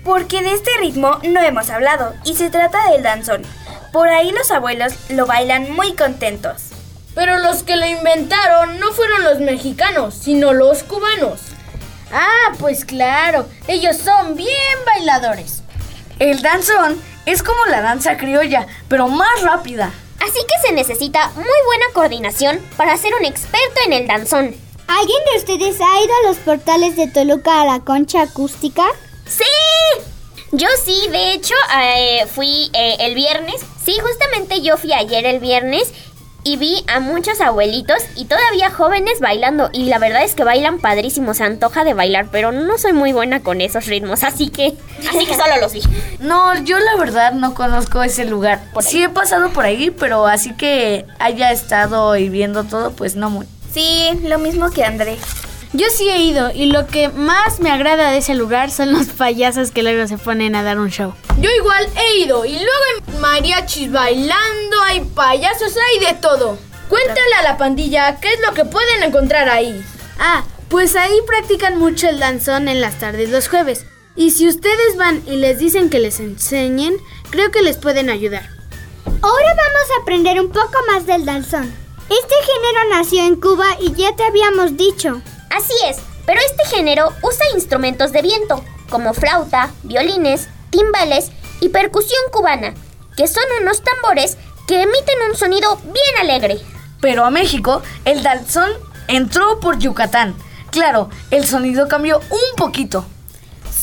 Porque 0.04 0.42
de 0.42 0.52
este 0.52 0.76
ritmo 0.80 1.18
no 1.22 1.40
hemos 1.40 1.70
hablado 1.70 2.14
y 2.26 2.34
se 2.34 2.50
trata 2.50 2.90
del 2.90 3.02
danzón. 3.02 3.42
Por 3.90 4.08
ahí 4.08 4.32
los 4.32 4.50
abuelos 4.50 4.92
lo 5.08 5.24
bailan 5.24 5.70
muy 5.72 5.94
contentos. 5.94 6.67
Pero 7.18 7.36
los 7.38 7.64
que 7.64 7.74
lo 7.74 7.84
inventaron 7.84 8.78
no 8.78 8.92
fueron 8.92 9.24
los 9.24 9.40
mexicanos, 9.40 10.14
sino 10.14 10.52
los 10.52 10.84
cubanos. 10.84 11.40
Ah, 12.12 12.52
pues 12.60 12.84
claro, 12.84 13.44
ellos 13.66 13.96
son 13.96 14.36
bien 14.36 14.78
bailadores. 14.86 15.64
El 16.20 16.40
danzón 16.42 16.96
es 17.26 17.42
como 17.42 17.66
la 17.66 17.80
danza 17.80 18.16
criolla, 18.18 18.68
pero 18.86 19.08
más 19.08 19.42
rápida. 19.42 19.92
Así 20.20 20.38
que 20.46 20.68
se 20.68 20.72
necesita 20.72 21.30
muy 21.30 21.44
buena 21.44 21.86
coordinación 21.92 22.60
para 22.76 22.96
ser 22.96 23.12
un 23.18 23.24
experto 23.24 23.80
en 23.86 23.94
el 23.94 24.06
danzón. 24.06 24.54
¿Alguien 24.86 25.20
de 25.32 25.38
ustedes 25.38 25.80
ha 25.80 26.00
ido 26.00 26.14
a 26.22 26.28
los 26.28 26.36
portales 26.36 26.94
de 26.94 27.08
Toluca 27.08 27.62
a 27.62 27.66
la 27.66 27.80
concha 27.80 28.22
acústica? 28.22 28.84
¡Sí! 29.26 29.42
Yo 30.52 30.68
sí, 30.82 31.08
de 31.10 31.32
hecho, 31.32 31.54
eh, 31.82 32.26
fui 32.32 32.70
eh, 32.72 32.96
el 33.00 33.14
viernes. 33.14 33.56
Sí, 33.84 33.96
justamente 34.00 34.62
yo 34.62 34.78
fui 34.78 34.92
ayer 34.92 35.26
el 35.26 35.40
viernes 35.40 35.92
y 36.48 36.56
vi 36.56 36.82
a 36.86 36.98
muchos 36.98 37.42
abuelitos 37.42 37.98
y 38.16 38.24
todavía 38.24 38.70
jóvenes 38.70 39.20
bailando. 39.20 39.68
Y 39.74 39.84
la 39.84 39.98
verdad 39.98 40.24
es 40.24 40.34
que 40.34 40.44
bailan 40.44 40.78
padrísimo, 40.78 41.34
se 41.34 41.44
antoja 41.44 41.84
de 41.84 41.92
bailar, 41.92 42.28
pero 42.32 42.52
no 42.52 42.78
soy 42.78 42.94
muy 42.94 43.12
buena 43.12 43.40
con 43.40 43.60
esos 43.60 43.84
ritmos, 43.84 44.22
así 44.24 44.48
que, 44.48 44.74
así 45.06 45.26
que 45.26 45.34
solo 45.34 45.60
los 45.60 45.74
vi. 45.74 45.82
No, 46.20 46.58
yo 46.64 46.78
la 46.78 46.96
verdad 46.96 47.32
no 47.32 47.52
conozco 47.52 48.02
ese 48.02 48.24
lugar. 48.24 48.62
Sí 48.80 49.02
he 49.02 49.10
pasado 49.10 49.50
por 49.50 49.66
ahí, 49.66 49.90
pero 49.90 50.26
así 50.26 50.54
que 50.54 51.04
haya 51.18 51.52
estado 51.52 52.16
y 52.16 52.30
viendo 52.30 52.64
todo, 52.64 52.92
pues 52.92 53.14
no 53.14 53.28
muy. 53.28 53.46
Sí, 53.70 54.08
lo 54.22 54.38
mismo 54.38 54.70
que 54.70 54.84
André. 54.84 55.18
Yo 55.74 55.86
sí 55.90 56.08
he 56.08 56.22
ido 56.22 56.50
y 56.50 56.66
lo 56.66 56.86
que 56.86 57.10
más 57.10 57.60
me 57.60 57.70
agrada 57.70 58.10
de 58.10 58.18
ese 58.18 58.34
lugar 58.34 58.70
son 58.70 58.92
los 58.92 59.08
payasos 59.08 59.70
que 59.70 59.82
luego 59.82 60.06
se 60.06 60.16
ponen 60.16 60.54
a 60.54 60.62
dar 60.62 60.78
un 60.78 60.88
show. 60.88 61.12
Yo 61.38 61.50
igual 61.50 61.86
he 61.94 62.20
ido 62.20 62.46
y 62.46 62.54
luego 62.54 62.70
hay 62.94 63.20
mariachis 63.20 63.92
bailando, 63.92 64.82
hay 64.86 65.00
payasos, 65.00 65.74
hay 65.76 66.06
de 66.06 66.20
todo. 66.20 66.58
Cuéntale 66.88 67.34
a 67.38 67.42
la 67.42 67.58
pandilla 67.58 68.18
qué 68.18 68.32
es 68.32 68.40
lo 68.40 68.54
que 68.54 68.64
pueden 68.64 69.02
encontrar 69.02 69.50
ahí. 69.50 69.84
Ah, 70.18 70.42
pues 70.70 70.96
ahí 70.96 71.20
practican 71.26 71.78
mucho 71.78 72.08
el 72.08 72.18
danzón 72.18 72.68
en 72.68 72.80
las 72.80 72.98
tardes 72.98 73.28
los 73.28 73.48
jueves. 73.48 73.84
Y 74.16 74.30
si 74.30 74.48
ustedes 74.48 74.96
van 74.96 75.22
y 75.26 75.36
les 75.36 75.58
dicen 75.58 75.90
que 75.90 75.98
les 75.98 76.18
enseñen, 76.18 76.96
creo 77.30 77.50
que 77.50 77.62
les 77.62 77.76
pueden 77.76 78.08
ayudar. 78.08 78.48
Ahora 79.04 79.48
vamos 79.48 79.90
a 79.96 80.02
aprender 80.02 80.40
un 80.40 80.48
poco 80.48 80.78
más 80.90 81.04
del 81.04 81.26
danzón. 81.26 81.70
Este 82.08 82.34
género 82.46 82.96
nació 82.96 83.22
en 83.24 83.38
Cuba 83.38 83.66
y 83.80 83.92
ya 83.92 84.16
te 84.16 84.24
habíamos 84.24 84.78
dicho. 84.78 85.20
Así 85.50 85.74
es, 85.86 85.98
pero 86.26 86.40
este 86.40 86.76
género 86.76 87.12
usa 87.22 87.44
instrumentos 87.54 88.12
de 88.12 88.22
viento, 88.22 88.64
como 88.90 89.14
flauta, 89.14 89.70
violines, 89.82 90.48
timbales 90.70 91.30
y 91.60 91.70
percusión 91.70 92.20
cubana, 92.30 92.74
que 93.16 93.26
son 93.26 93.44
unos 93.60 93.82
tambores 93.82 94.36
que 94.66 94.82
emiten 94.82 95.16
un 95.28 95.36
sonido 95.36 95.76
bien 95.76 96.16
alegre. 96.20 96.60
Pero 97.00 97.24
a 97.24 97.30
México, 97.30 97.82
el 98.04 98.22
danzón 98.22 98.70
entró 99.06 99.60
por 99.60 99.78
Yucatán. 99.78 100.34
Claro, 100.70 101.08
el 101.30 101.46
sonido 101.46 101.88
cambió 101.88 102.18
un 102.18 102.56
poquito. 102.56 103.06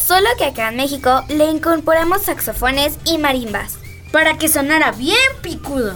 Solo 0.05 0.29
que 0.37 0.45
acá 0.45 0.69
en 0.69 0.77
México 0.77 1.23
le 1.29 1.45
incorporamos 1.45 2.23
saxofones 2.23 2.99
y 3.05 3.17
marimbas. 3.17 3.77
Para 4.11 4.37
que 4.37 4.47
sonara 4.47 4.91
bien 4.91 5.17
picudo. 5.41 5.95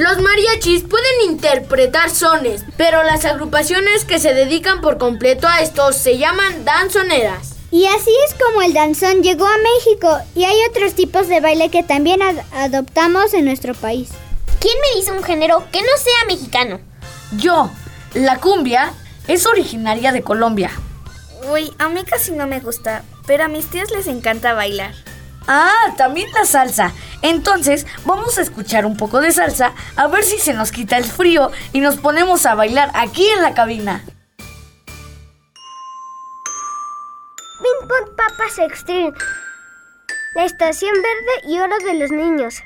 Los 0.00 0.18
mariachis 0.22 0.84
pueden 0.84 1.20
interpretar 1.30 2.08
sones, 2.08 2.64
pero 2.78 3.02
las 3.02 3.26
agrupaciones 3.26 4.06
que 4.06 4.18
se 4.18 4.32
dedican 4.32 4.80
por 4.80 4.96
completo 4.96 5.46
a 5.46 5.60
estos 5.60 5.94
se 5.94 6.16
llaman 6.16 6.64
danzoneras. 6.64 7.56
Y 7.70 7.84
así 7.84 8.10
es 8.26 8.34
como 8.42 8.62
el 8.62 8.72
danzón 8.72 9.22
llegó 9.22 9.44
a 9.46 9.58
México 9.58 10.18
y 10.34 10.44
hay 10.44 10.56
otros 10.70 10.94
tipos 10.94 11.28
de 11.28 11.40
baile 11.40 11.68
que 11.70 11.82
también 11.82 12.22
ad- 12.22 12.40
adoptamos 12.52 13.34
en 13.34 13.44
nuestro 13.44 13.74
país. 13.74 14.08
¿Quién 14.58 14.72
me 14.80 14.98
dice 14.98 15.12
un 15.12 15.22
género 15.22 15.64
que 15.70 15.82
no 15.82 15.88
sea 16.02 16.24
mexicano? 16.34 16.80
Yo, 17.36 17.70
la 18.14 18.38
cumbia 18.38 18.94
es 19.28 19.44
originaria 19.44 20.12
de 20.12 20.22
Colombia. 20.22 20.70
Uy, 21.52 21.74
a 21.78 21.90
mí 21.90 22.04
casi 22.04 22.32
no 22.32 22.46
me 22.46 22.60
gusta, 22.60 23.04
pero 23.26 23.44
a 23.44 23.48
mis 23.48 23.68
tíos 23.68 23.90
les 23.90 24.06
encanta 24.06 24.54
bailar. 24.54 24.94
Ah, 25.52 25.94
también 25.96 26.30
la 26.32 26.44
salsa. 26.44 26.92
Entonces, 27.22 27.84
vamos 28.04 28.38
a 28.38 28.42
escuchar 28.42 28.86
un 28.86 28.96
poco 28.96 29.20
de 29.20 29.32
salsa 29.32 29.72
a 29.96 30.06
ver 30.06 30.22
si 30.22 30.38
se 30.38 30.54
nos 30.54 30.70
quita 30.70 30.96
el 30.96 31.02
frío 31.04 31.50
y 31.72 31.80
nos 31.80 31.96
ponemos 31.96 32.46
a 32.46 32.54
bailar 32.54 32.92
aquí 32.94 33.26
en 33.26 33.42
la 33.42 33.52
cabina. 33.52 34.04
Ping 37.58 37.88
Pong 37.88 38.14
Papas 38.16 38.60
Extreme. 38.60 39.12
La 40.36 40.44
estación 40.44 40.94
verde 40.94 41.52
y 41.52 41.58
oro 41.58 41.76
de 41.84 41.94
los 41.94 42.12
niños. 42.12 42.62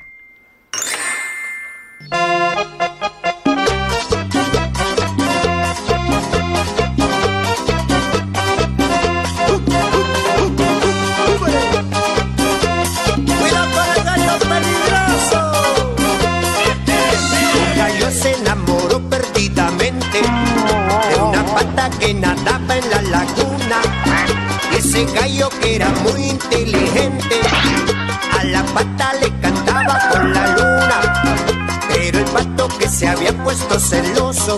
Que 21.89 22.13
nadaba 22.13 22.77
en 22.77 22.89
la 22.89 23.01
laguna. 23.03 23.81
Ese 24.75 25.05
gallo 25.05 25.49
que 25.61 25.75
era 25.75 25.89
muy 26.03 26.29
inteligente, 26.29 27.39
a 28.39 28.43
la 28.43 28.63
pata 28.63 29.13
le 29.21 29.29
cantaba 29.39 29.99
con 30.11 30.33
la 30.33 30.47
luna. 30.47 30.74
Se 32.95 33.07
había 33.09 33.33
puesto 33.43 33.77
celoso 33.77 34.57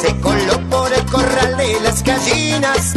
se 0.00 0.16
coló 0.20 0.60
por 0.70 0.92
el 0.92 1.04
corral 1.06 1.56
de 1.56 1.80
las 1.80 2.04
gallinas 2.04 2.94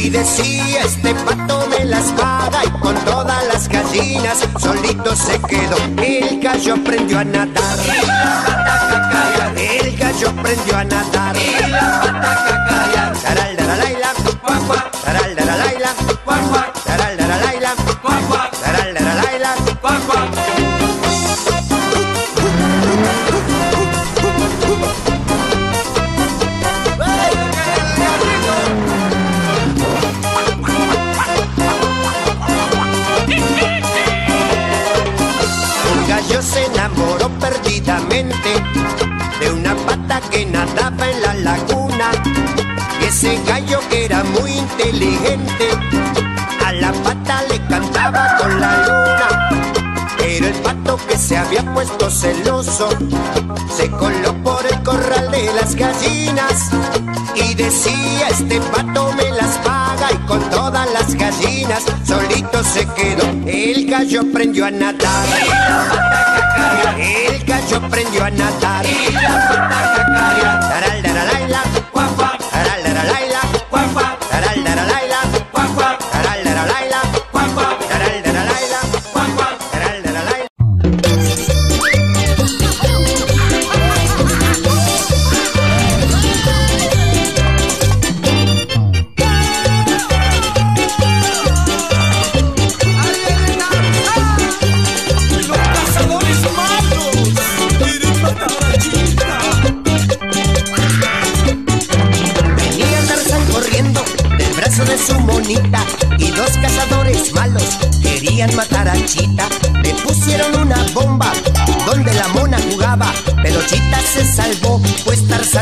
y 0.00 0.10
decía 0.10 0.82
este 0.82 1.14
pato 1.14 1.64
me 1.68 1.84
las 1.84 2.06
paga 2.12 2.64
y 2.64 2.70
con 2.80 2.96
todas 3.04 3.46
las 3.46 3.68
gallinas 3.68 4.38
solito 4.58 5.14
se 5.14 5.40
quedó. 5.42 5.76
El 6.02 6.40
gallo 6.40 6.74
aprendió 6.74 7.20
a 7.20 7.24
nadar. 7.24 7.78
El 9.56 9.96
gallo 9.96 10.30
aprendió 10.30 10.76
a 10.76 10.84
nadar. 10.84 11.36
Daralaila, 13.22 13.22
taral, 13.22 14.37
de 38.24 39.52
una 39.52 39.76
pata 39.86 40.20
que 40.30 40.44
nadaba 40.46 41.08
en 41.08 41.22
la 41.22 41.34
laguna. 41.34 42.10
Y 43.00 43.04
ese 43.04 43.40
gallo 43.46 43.78
que 43.88 44.06
era 44.06 44.24
muy 44.24 44.50
inteligente, 44.50 45.68
a 46.66 46.72
la 46.72 46.92
pata 46.92 47.42
le 47.48 47.64
cantaba 47.66 48.36
con 48.38 48.60
la 48.60 48.76
luna. 48.78 49.48
Pero 50.18 50.48
el 50.48 50.54
pato 50.54 50.98
que 51.08 51.16
se 51.16 51.36
había 51.36 51.62
puesto 51.74 52.10
celoso 52.10 52.88
se 53.76 53.88
coló 53.88 54.34
por 54.42 54.66
el 54.66 54.82
corral 54.82 55.30
de 55.30 55.52
las 55.54 55.76
gallinas 55.76 56.70
y 57.36 57.54
decía 57.54 58.28
este 58.30 58.60
pato 58.60 59.12
me 59.12 59.30
las 59.30 59.58
paga 59.58 60.10
solito 62.04 62.64
se 62.64 62.86
quedó. 62.94 63.24
El 63.46 63.86
gallo 63.86 64.22
aprendió 64.22 64.66
a 64.66 64.70
nadar. 64.70 65.26
El 66.98 67.44
gallo 67.44 67.76
aprendió 67.76 68.24
a 68.24 68.30
nadar. 68.30 68.86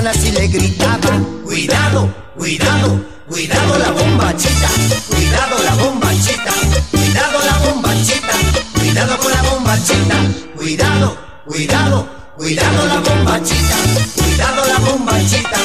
Así 0.07 0.31
le 0.33 0.49
gritaba. 0.49 1.11
Cuidado, 1.45 2.13
cuidado, 2.37 3.01
cuidado 3.29 3.79
la 3.79 3.91
bomba 3.91 4.37
Chita, 4.37 4.69
cuidado 5.09 5.63
la 5.63 5.75
bomba 5.75 6.11
Chita, 6.21 6.53
cuidado 6.91 7.39
la 7.45 7.59
bomba 7.59 7.95
Chita, 8.03 8.35
cuidado 8.75 9.19
con 9.19 9.33
la 9.33 9.43
bomba 9.43 9.77
Chita, 9.83 10.17
cuidado, 10.57 11.17
cuidado, 11.47 12.09
cuidado 12.37 12.87
la 12.87 13.01
bomba 13.01 13.43
Chita, 13.43 13.77
cuidado 14.17 14.67
la 14.67 14.79
bomba 14.79 15.19
Chita, 15.27 15.59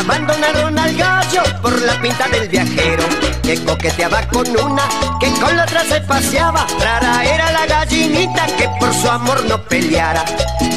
abandonaron 0.00 0.78
al 0.78 0.96
gallo 0.96 1.42
por 1.60 1.80
la 1.82 2.00
pinta 2.00 2.26
del 2.28 2.48
viajero, 2.48 3.04
que 3.42 3.62
coqueteaba 3.64 4.22
con 4.28 4.48
una, 4.58 4.88
que 5.20 5.30
con 5.40 5.56
la 5.56 5.64
otra 5.64 5.84
se 5.84 6.00
paseaba. 6.00 6.66
Rara 6.80 7.24
era 7.24 7.52
la 7.52 7.66
gallinita 7.66 8.46
que 8.56 8.68
por 8.80 8.94
su 8.94 9.08
amor 9.08 9.44
no 9.44 9.62
peleara. 9.64 10.24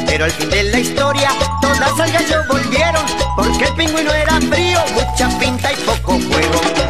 Pero 0.06 0.26
al 0.26 0.30
fin 0.30 0.50
de 0.50 0.64
la 0.64 0.78
historia, 0.78 1.30
todas 1.60 1.98
al 1.98 2.12
gallo 2.12 2.42
volvieron, 2.48 3.04
porque 3.36 3.64
el 3.64 3.74
pingüino 3.74 4.12
era 4.12 4.40
frío, 4.40 4.80
mucha 4.94 5.28
pinta 5.38 5.72
y 5.72 5.76
poco 5.76 6.12
juego. 6.12 6.83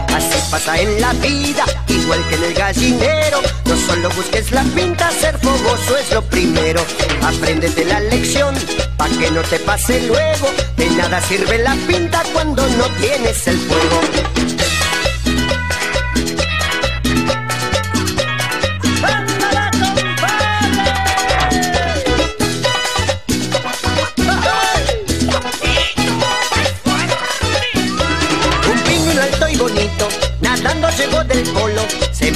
Pasa 0.54 0.80
en 0.80 1.00
la 1.00 1.12
vida, 1.14 1.64
igual 1.88 2.24
que 2.28 2.36
en 2.36 2.44
el 2.44 2.54
gallinero. 2.54 3.40
No 3.64 3.76
solo 3.76 4.08
busques 4.10 4.52
la 4.52 4.62
pinta, 4.62 5.10
ser 5.10 5.36
fogoso 5.40 5.96
es 5.96 6.12
lo 6.12 6.22
primero. 6.22 6.80
Apréndete 7.22 7.84
la 7.84 7.98
lección, 7.98 8.54
pa' 8.96 9.08
que 9.08 9.32
no 9.32 9.42
te 9.42 9.58
pase 9.58 10.06
luego. 10.06 10.46
De 10.76 10.90
nada 10.90 11.20
sirve 11.22 11.58
la 11.58 11.74
pinta 11.88 12.22
cuando 12.32 12.64
no 12.68 12.84
tienes 13.00 13.48
el 13.48 13.58
fuego. 13.58 14.43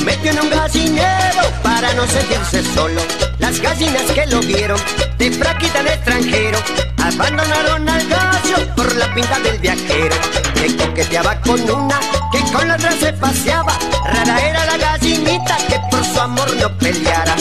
Metió 0.09 0.30
en 0.30 0.40
un 0.40 0.48
gallinero 0.48 1.44
para 1.62 1.92
no 1.92 2.06
sentirse 2.06 2.62
solo. 2.74 3.02
Las 3.38 3.61
gallinas 3.61 4.11
que 4.14 4.26
lo 4.26 4.40
vieron, 4.40 4.80
de 5.18 5.30
fraqui 5.30 5.68
tan 5.68 5.86
extranjero, 5.86 6.59
abandonaron 6.96 7.86
al 7.86 8.09
gallo 8.09 8.74
por 8.74 8.96
la 8.96 9.12
pinta 9.14 9.38
del 9.40 9.59
viajero, 9.59 10.16
que 10.54 10.76
coqueteaba 10.76 11.38
con 11.42 11.61
una, 11.70 12.00
que 12.32 12.40
con 12.52 12.66
la 12.66 12.76
otra 12.76 12.92
se 12.92 13.12
paseaba. 13.12 13.78
Rara 14.06 14.48
era 14.48 14.64
la 14.64 14.78
gallinita 14.78 15.59
que 15.68 15.78
por 15.90 16.02
su 16.02 16.18
amor 16.18 16.56
no 16.56 16.70
peleara. 16.78 17.36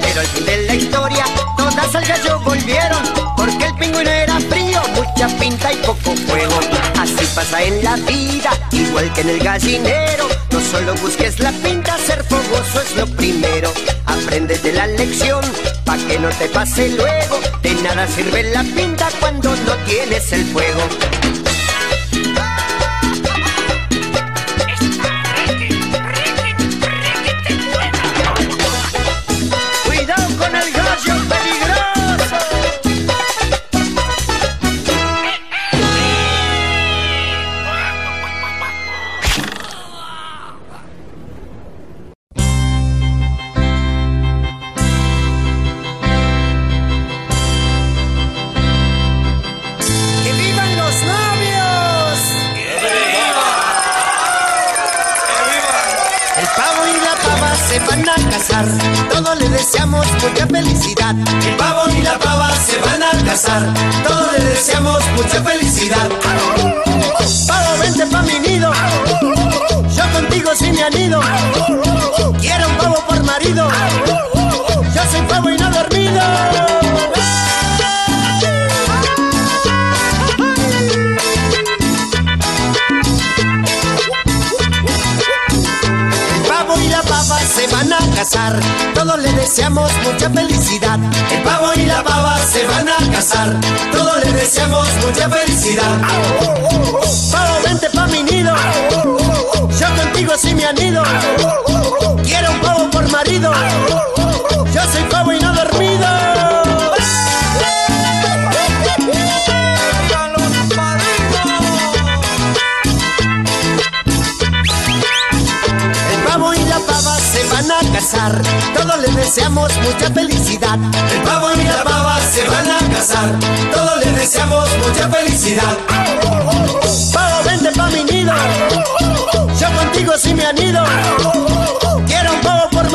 Pero 0.00 0.20
al 0.20 0.26
fin 0.26 0.46
de 0.46 0.56
la 0.68 0.74
historia, 0.74 1.24
todas 1.58 1.94
al 1.94 2.06
gallo 2.06 2.40
volvieron, 2.40 3.02
porque 3.36 3.66
el 3.66 3.74
pingüino 3.74 4.10
era 4.10 4.35
frío, 4.50 4.80
mucha 4.94 5.28
pinta 5.38 5.72
y 5.72 5.76
poco 5.76 6.14
fuego. 6.26 6.58
Así 6.98 7.26
pasa 7.34 7.62
en 7.62 7.82
la 7.82 7.96
vida, 7.96 8.50
igual 8.72 9.12
que 9.12 9.20
en 9.22 9.30
el 9.30 9.38
gallinero. 9.40 10.28
No 10.50 10.60
solo 10.60 10.94
busques 10.96 11.38
la 11.40 11.52
pinta, 11.52 11.96
ser 11.98 12.24
fogoso 12.24 12.80
es 12.80 12.96
lo 12.96 13.06
primero. 13.06 13.72
Apréndete 14.06 14.72
la 14.72 14.86
lección, 14.86 15.44
pa' 15.84 15.96
que 16.08 16.18
no 16.18 16.28
te 16.30 16.48
pase 16.48 16.88
luego. 16.90 17.40
De 17.62 17.74
nada 17.82 18.06
sirve 18.08 18.42
la 18.44 18.62
pinta 18.62 19.08
cuando 19.20 19.54
no 19.56 19.74
tienes 19.86 20.32
el 20.32 20.44
fuego. 20.46 20.82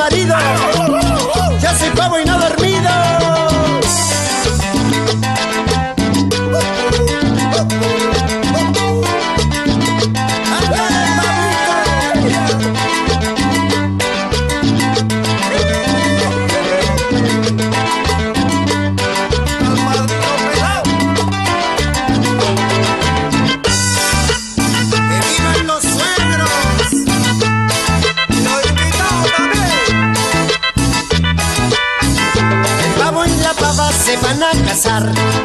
Marido, 0.02 0.36
yo 1.60 1.70
soy 1.78 1.90
pavo 1.92 2.20
y 2.20 2.26
no 2.26 2.51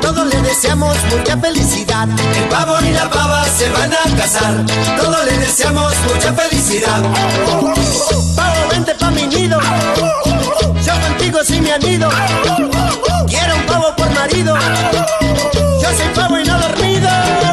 todos 0.00 0.26
le 0.28 0.40
deseamos 0.40 0.96
mucha 1.10 1.36
felicidad. 1.36 2.08
El 2.36 2.44
pavo 2.48 2.76
y 2.80 2.90
la 2.90 3.08
pava 3.10 3.44
se 3.44 3.68
van 3.70 3.92
a 3.92 4.16
casar, 4.16 4.64
todos 4.96 5.24
les 5.26 5.40
deseamos 5.40 5.92
mucha 6.10 6.32
felicidad. 6.32 7.02
Pavo, 8.34 8.68
vente 8.70 8.94
pa' 8.94 9.10
mi 9.10 9.26
nido, 9.26 9.58
yo 10.82 11.00
contigo 11.00 11.40
sí 11.44 11.60
me 11.60 11.72
anido. 11.72 12.08
Quiero 13.28 13.56
un 13.56 13.66
pavo 13.66 13.94
por 13.96 14.10
marido, 14.10 14.56
yo 15.82 15.88
soy 15.96 16.08
pavo 16.14 16.38
y 16.38 16.44
no 16.44 16.58
dormido. 16.58 17.45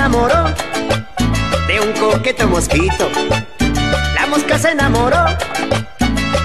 Enamoró 0.00 0.44
de 1.68 1.78
un 1.78 1.92
coqueto 1.92 2.48
mosquito. 2.48 3.10
La 4.14 4.26
mosca 4.28 4.58
se 4.58 4.70
enamoró 4.70 5.26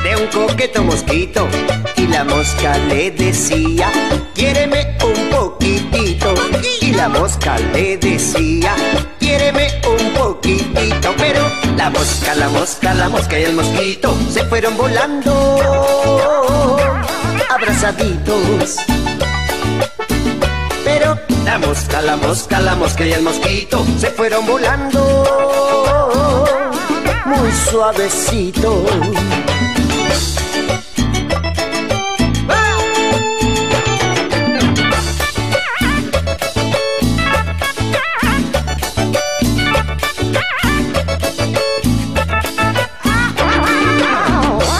de 0.03 0.15
un 0.17 0.27
coqueto 0.27 0.83
mosquito. 0.83 1.47
Y 1.95 2.07
la 2.07 2.25
mosca 2.25 2.77
le 2.89 3.11
decía, 3.11 3.89
quiéreme 4.33 4.97
un 5.01 5.29
poquitito. 5.29 6.33
Y 6.81 6.91
la 6.91 7.07
mosca 7.07 7.57
le 7.71 7.95
decía, 7.95 8.75
quiéreme 9.19 9.69
un 9.87 10.11
poquitito. 10.11 11.15
Pero 11.17 11.49
la 11.77 11.89
mosca, 11.89 12.35
la 12.35 12.49
mosca, 12.49 12.93
la 12.93 13.07
mosca 13.07 13.39
y 13.39 13.43
el 13.43 13.53
mosquito 13.53 14.17
se 14.29 14.43
fueron 14.43 14.75
volando 14.75 15.57
abrazaditos. 17.49 18.79
La 21.55 21.67
mosca, 21.67 22.01
la 22.01 22.17
mosca, 22.17 22.59
la 22.59 22.75
mosca 22.75 23.05
y 23.05 23.13
el 23.13 23.21
mosquito 23.21 23.85
se 23.97 24.11
fueron 24.11 24.45
volando 24.45 25.23
muy 27.23 27.49
suavecito. 27.49 28.83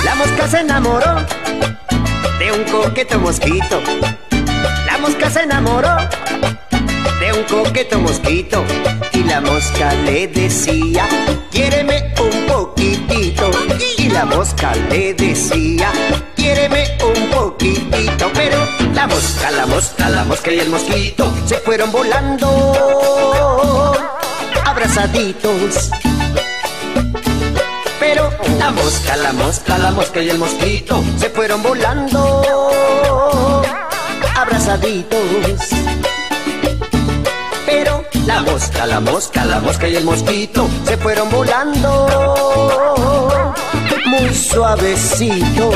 La 0.03 0.15
mosca 0.15 0.47
se 0.49 0.59
enamoró 0.59 1.15
de 2.37 2.51
un 2.51 2.63
coqueto 2.65 3.17
mosquito. 3.19 3.81
La 4.85 4.97
mosca 4.97 5.29
se 5.29 5.43
enamoró 5.43 5.95
de 7.25 7.33
un 7.33 7.43
coqueto 7.45 7.99
mosquito 7.99 8.63
y 9.11 9.23
la 9.23 9.41
mosca 9.41 9.93
le 9.93 10.27
decía, 10.27 11.07
quiéreme 11.49 12.13
un 12.21 12.45
poquitito. 12.45 13.49
Y 13.97 14.09
la 14.09 14.25
mosca 14.25 14.73
le 14.89 15.13
decía, 15.13 15.91
quiéreme 16.35 16.85
un 17.03 17.29
poquitito. 17.31 18.29
Pero 18.33 18.57
la 18.93 19.07
mosca, 19.07 19.51
la 19.51 19.65
mosca, 19.65 20.09
la 20.09 20.23
mosca 20.25 20.51
y 20.51 20.59
el 20.59 20.69
mosquito 20.69 21.33
se 21.45 21.57
fueron 21.57 21.91
volando 21.91 22.47
abrazaditos. 24.63 25.89
Pero 27.99 28.29
la 28.59 28.71
mosca, 28.71 29.17
la 29.17 29.33
mosca, 29.33 29.77
la 29.77 29.91
mosca 29.91 30.21
y 30.21 30.29
el 30.29 30.37
mosquito 30.37 31.03
se 31.17 31.29
fueron 31.29 31.63
volando 31.63 32.43
abrazaditos. 34.35 35.71
La 38.25 38.41
mosca, 38.41 38.85
la 38.87 38.99
mosca, 38.99 39.45
la 39.45 39.59
mosca 39.59 39.87
y 39.87 39.95
el 39.95 40.03
mosquito 40.03 40.67
se 40.85 40.97
fueron 40.97 41.29
volando 41.29 42.07
muy 44.05 44.33
suavecito. 44.33 45.71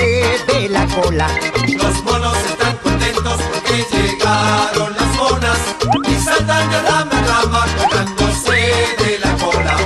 De 0.00 0.68
la 0.68 0.86
cola. 0.86 1.28
Los 1.76 2.04
monos 2.04 2.36
están 2.38 2.76
contentos 2.76 3.40
porque 3.52 3.84
llegaron 3.90 4.94
las 4.94 5.16
monas 5.16 5.58
y 6.08 6.14
saltan 6.24 6.70
de 6.70 6.82
rama 6.82 7.10
en 7.12 7.26
rama 7.26 7.66
colgándose 7.76 8.96
de 8.98 9.18
la 9.18 9.32
cola. 9.44 9.76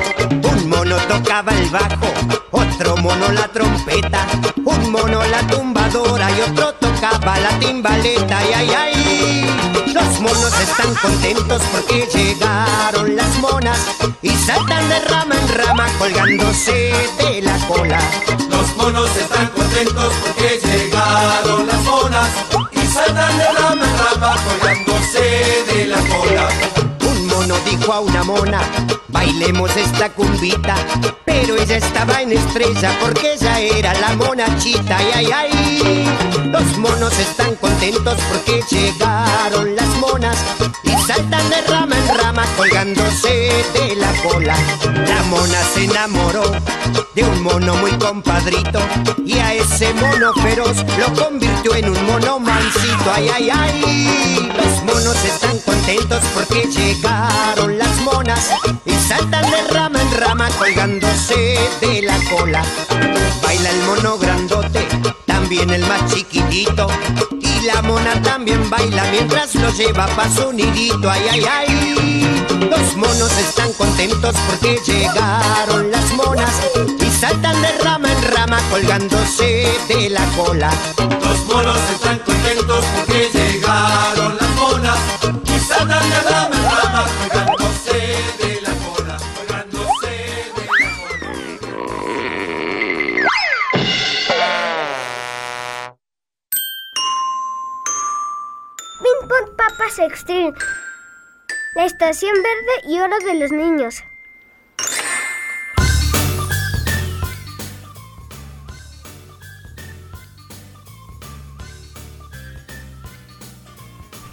Un 0.53 0.69
mono 0.69 0.97
tocaba 1.09 1.53
el 1.53 1.71
bajo, 1.71 2.09
otro 2.51 2.97
mono 2.99 3.33
la 3.33 3.49
trompeta, 3.49 4.27
un 4.65 4.91
mono 4.91 5.25
la 5.25 5.47
tumbadora 5.47 6.31
y 6.31 6.41
otro 6.43 6.75
tocaba 6.75 7.39
la 7.41 7.59
timbaleta. 7.59 8.39
¡Ay, 8.39 8.53
ay, 8.55 8.71
ay! 8.77 9.93
Los 9.95 10.21
monos 10.21 10.53
están 10.61 10.95
contentos 10.97 11.63
porque 11.73 12.07
llegaron 12.13 13.17
las 13.17 13.39
monas 13.39 13.79
y 14.21 14.31
saltan 14.31 14.89
de 14.89 15.01
rama 15.01 15.35
en 15.35 15.49
rama 15.49 15.87
colgándose 15.99 16.93
de 17.19 17.43
la 17.43 17.59
cola. 17.67 18.01
Los 18.51 18.77
monos 18.77 19.11
están 19.17 19.49
contentos 19.73 20.13
porque 20.25 20.61
llegaron 20.67 21.67
las 21.67 21.83
monas 21.85 22.29
y 22.73 22.87
saltan 22.87 23.39
de 23.39 23.45
rama 23.53 23.85
en 23.85 23.99
rama 23.99 24.37
colgándose 24.45 25.65
de 25.73 25.87
la 25.87 25.99
cola. 25.99 26.49
Un 27.09 27.27
mono 27.27 27.55
dijo 27.65 27.93
a 27.93 28.01
una 28.01 28.23
mona, 28.23 28.61
bailemos 29.09 29.75
esta 29.77 30.11
cumbita. 30.11 30.75
Pero 31.25 31.57
ella 31.57 31.77
estaba 31.77 32.21
en 32.21 32.33
estrella 32.33 32.97
porque 33.01 33.35
ella 33.35 33.59
era 33.61 33.95
la 33.95 34.15
monachita. 34.15 34.97
Ay, 34.99 35.13
ay, 35.15 35.31
ay. 35.33 36.51
Los 36.51 36.77
monos 36.79 37.19
están 37.19 37.55
contentos 37.57 38.19
porque 38.31 38.63
llegaron 38.71 39.75
las 39.75 39.89
monas 39.97 40.37
y 40.85 40.92
saltan 41.07 41.51
de 41.51 41.61
rama 41.63 41.97
en 41.97 42.19
rama 42.19 42.45
colgándose 42.57 43.51
de 43.75 43.97
la 43.97 44.13
cola. 44.23 44.57
La 45.07 45.23
mona 45.25 45.63
se 45.75 45.85
enamoró 45.85 46.43
de 47.15 47.25
un 47.25 47.43
mono 47.43 47.75
muy 47.77 47.93
compadrito 47.93 48.81
y 49.25 49.39
a 49.39 49.55
ese 49.55 49.93
mono 49.95 50.33
feroz 50.35 50.77
lo 50.99 51.13
convirtió 51.15 51.75
en 51.75 51.89
un 51.89 52.07
mono 52.07 52.39
mansito. 52.39 53.13
Ay, 53.13 53.29
ay, 53.35 53.51
ay. 53.51 54.53
Los 54.57 54.85
monos 54.85 55.17
están 55.25 55.59
contentos 55.61 56.23
porque 56.35 56.67
llegaron 56.67 57.79
las 57.79 57.97
monas 58.03 58.51
y 58.85 58.93
saltan 58.93 59.51
de 59.51 59.63
rama 59.73 60.01
en 60.01 60.21
rama 60.21 60.49
colgándose 60.59 61.59
de 61.81 62.03
la 62.03 62.19
cola. 62.31 62.63
Baila 63.43 63.71
el 63.71 63.83
mono 63.83 64.19
grandote, 64.19 64.87
también 65.43 65.71
el 65.71 65.85
más 65.87 66.15
chiquitito. 66.15 66.87
Y 67.41 67.67
la 67.67 67.83
mona 67.83 68.21
también 68.23 68.71
baila 68.71 69.05
mientras 69.11 69.55
lo 69.57 69.71
lleva 69.71 70.07
pa' 70.15 70.31
su 70.31 70.53
nidito. 70.53 71.11
Ay, 71.11 71.23
ay, 71.31 71.45
ay. 71.51 72.47
Los 72.71 72.97
monos 72.97 73.33
están 73.39 73.73
contentos 73.73 74.37
porque 74.47 74.79
llegaron 74.87 75.91
las 75.91 76.13
monas 76.15 76.53
y 77.01 77.11
saltan 77.11 77.61
de 77.61 77.73
rama 77.83 78.09
en 78.13 78.23
rama 78.35 78.59
colgándose 78.71 79.69
de 79.89 80.11
la 80.11 80.25
cola. 80.37 80.71
Los 80.99 81.45
monos 81.47 81.79
están 81.93 82.19
contentos 82.21 82.85
porque 82.97 83.29
llegaron 83.35 84.37
las 84.41 84.51
monas 84.61 84.99
y 85.45 85.59
saltan 85.59 86.09
de 86.09 86.21
rama 86.31 86.57
en 86.57 86.65
rama 86.65 87.05
colgándose 87.19 87.92
Papas 99.69 99.97
Extreme. 100.01 100.55
La 101.77 101.85
estación 101.85 102.35
verde 102.35 102.93
y 102.93 102.99
oro 102.99 103.17
de 103.21 103.35
los 103.35 103.53
niños. 103.53 104.03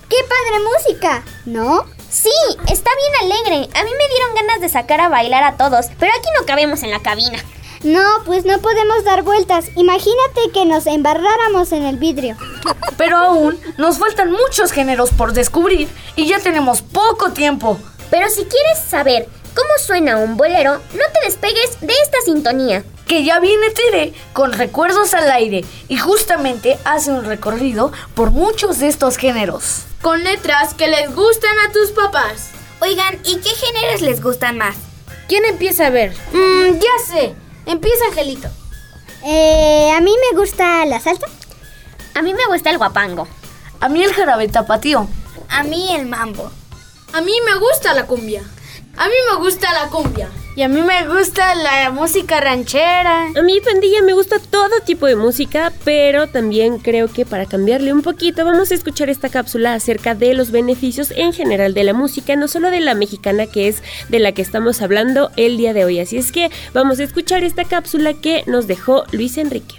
¡Qué 0.09 0.15
padre 0.23 0.63
música! 0.63 1.23
¿No? 1.45 1.85
Sí, 2.09 2.31
está 2.67 2.89
bien 2.95 3.31
alegre. 3.31 3.69
A 3.79 3.83
mí 3.83 3.91
me 3.91 4.07
dieron 4.07 4.33
ganas 4.33 4.61
de 4.61 4.69
sacar 4.69 4.99
a 4.99 5.09
bailar 5.09 5.43
a 5.43 5.57
todos, 5.57 5.89
pero 5.99 6.11
aquí 6.11 6.29
no 6.39 6.47
cabemos 6.47 6.81
en 6.81 6.89
la 6.89 7.01
cabina. 7.01 7.37
No, 7.83 8.03
pues 8.25 8.43
no 8.45 8.59
podemos 8.59 9.05
dar 9.05 9.23
vueltas. 9.23 9.67
Imagínate 9.75 10.51
que 10.53 10.65
nos 10.65 10.85
embarráramos 10.85 11.71
en 11.71 11.83
el 11.83 11.97
vidrio. 11.97 12.35
Pero 12.97 13.17
aún 13.17 13.59
nos 13.77 13.99
faltan 13.99 14.31
muchos 14.31 14.71
géneros 14.71 15.11
por 15.11 15.31
descubrir 15.31 15.87
y 16.15 16.27
ya 16.27 16.39
tenemos 16.39 16.81
poco 16.81 17.31
tiempo. 17.31 17.79
Pero 18.09 18.29
si 18.29 18.43
quieres 18.43 18.79
saber 18.89 19.29
cómo 19.55 19.69
suena 19.81 20.17
un 20.17 20.35
bolero, 20.35 20.73
no 20.73 21.03
te 21.13 21.25
despegues 21.25 21.79
de 21.79 21.93
esta 21.93 22.17
sintonía. 22.25 22.83
Que 23.07 23.23
ya 23.23 23.39
viene 23.39 23.71
Tere 23.71 24.13
con 24.33 24.51
recuerdos 24.51 25.13
al 25.13 25.31
aire 25.31 25.63
y 25.87 25.97
justamente 25.97 26.77
hace 26.83 27.11
un 27.11 27.23
recorrido 27.23 27.91
por 28.13 28.31
muchos 28.31 28.79
de 28.79 28.87
estos 28.87 29.17
géneros. 29.17 29.85
Con 30.01 30.23
letras 30.23 30.73
que 30.73 30.87
les 30.87 31.15
gustan 31.15 31.57
a 31.67 31.71
tus 31.71 31.91
papás. 31.91 32.49
Oigan, 32.81 33.19
¿y 33.23 33.37
qué 33.37 33.49
géneros 33.49 34.01
les 34.01 34.21
gustan 34.21 34.57
más? 34.57 34.75
¿Quién 35.27 35.45
empieza 35.45 35.87
a 35.87 35.89
ver? 35.89 36.13
Mmm, 36.33 36.73
ya 36.73 37.13
sé. 37.13 37.35
Empieza 37.65 38.05
Angelito. 38.05 38.49
Eh, 39.23 39.91
a 39.95 40.01
mí 40.01 40.13
me 40.31 40.37
gusta 40.37 40.85
la 40.85 40.99
salsa. 40.99 41.27
A 42.15 42.21
mí 42.21 42.33
me 42.33 42.45
gusta 42.47 42.69
el 42.69 42.77
guapango. 42.77 43.27
A 43.79 43.89
mí 43.89 44.03
el 44.03 44.13
jarabe 44.13 44.47
tapatío. 44.47 45.07
A 45.49 45.63
mí 45.63 45.95
el 45.95 46.05
mambo. 46.05 46.51
A 47.13 47.21
mí 47.21 47.33
me 47.45 47.55
gusta 47.59 47.93
la 47.93 48.05
cumbia. 48.05 48.43
A 48.97 49.07
mí 49.07 49.13
me 49.31 49.37
gusta 49.37 49.71
la 49.73 49.89
cumbia. 49.89 50.29
Y 50.59 50.61
a 50.61 50.67
mí 50.67 50.81
me 50.81 51.07
gusta 51.07 51.55
la 51.55 51.89
música 51.89 52.41
ranchera. 52.41 53.27
A 53.33 53.41
mí, 53.43 53.61
pandilla, 53.63 54.01
me 54.01 54.11
gusta 54.11 54.39
todo 54.39 54.81
tipo 54.85 55.05
de 55.05 55.15
música, 55.15 55.71
pero 55.85 56.27
también 56.27 56.79
creo 56.79 57.07
que 57.07 57.25
para 57.25 57.45
cambiarle 57.45 57.93
un 57.93 58.01
poquito 58.01 58.43
vamos 58.43 58.69
a 58.69 58.75
escuchar 58.75 59.09
esta 59.09 59.29
cápsula 59.29 59.73
acerca 59.73 60.15
de 60.15 60.33
los 60.33 60.51
beneficios 60.51 61.11
en 61.11 61.31
general 61.31 61.73
de 61.73 61.85
la 61.85 61.93
música, 61.93 62.35
no 62.35 62.49
solo 62.49 62.71
de 62.71 62.81
la 62.81 62.93
mexicana 62.93 63.47
que 63.47 63.69
es 63.69 63.81
de 64.09 64.19
la 64.19 64.33
que 64.33 64.41
estamos 64.41 64.81
hablando 64.81 65.31
el 65.37 65.55
día 65.55 65.71
de 65.71 65.85
hoy. 65.85 66.01
Así 66.01 66.17
es 66.17 66.33
que 66.33 66.51
vamos 66.73 66.99
a 66.99 67.05
escuchar 67.05 67.45
esta 67.45 67.63
cápsula 67.63 68.15
que 68.15 68.43
nos 68.45 68.67
dejó 68.67 69.05
Luis 69.13 69.37
Enrique. 69.37 69.75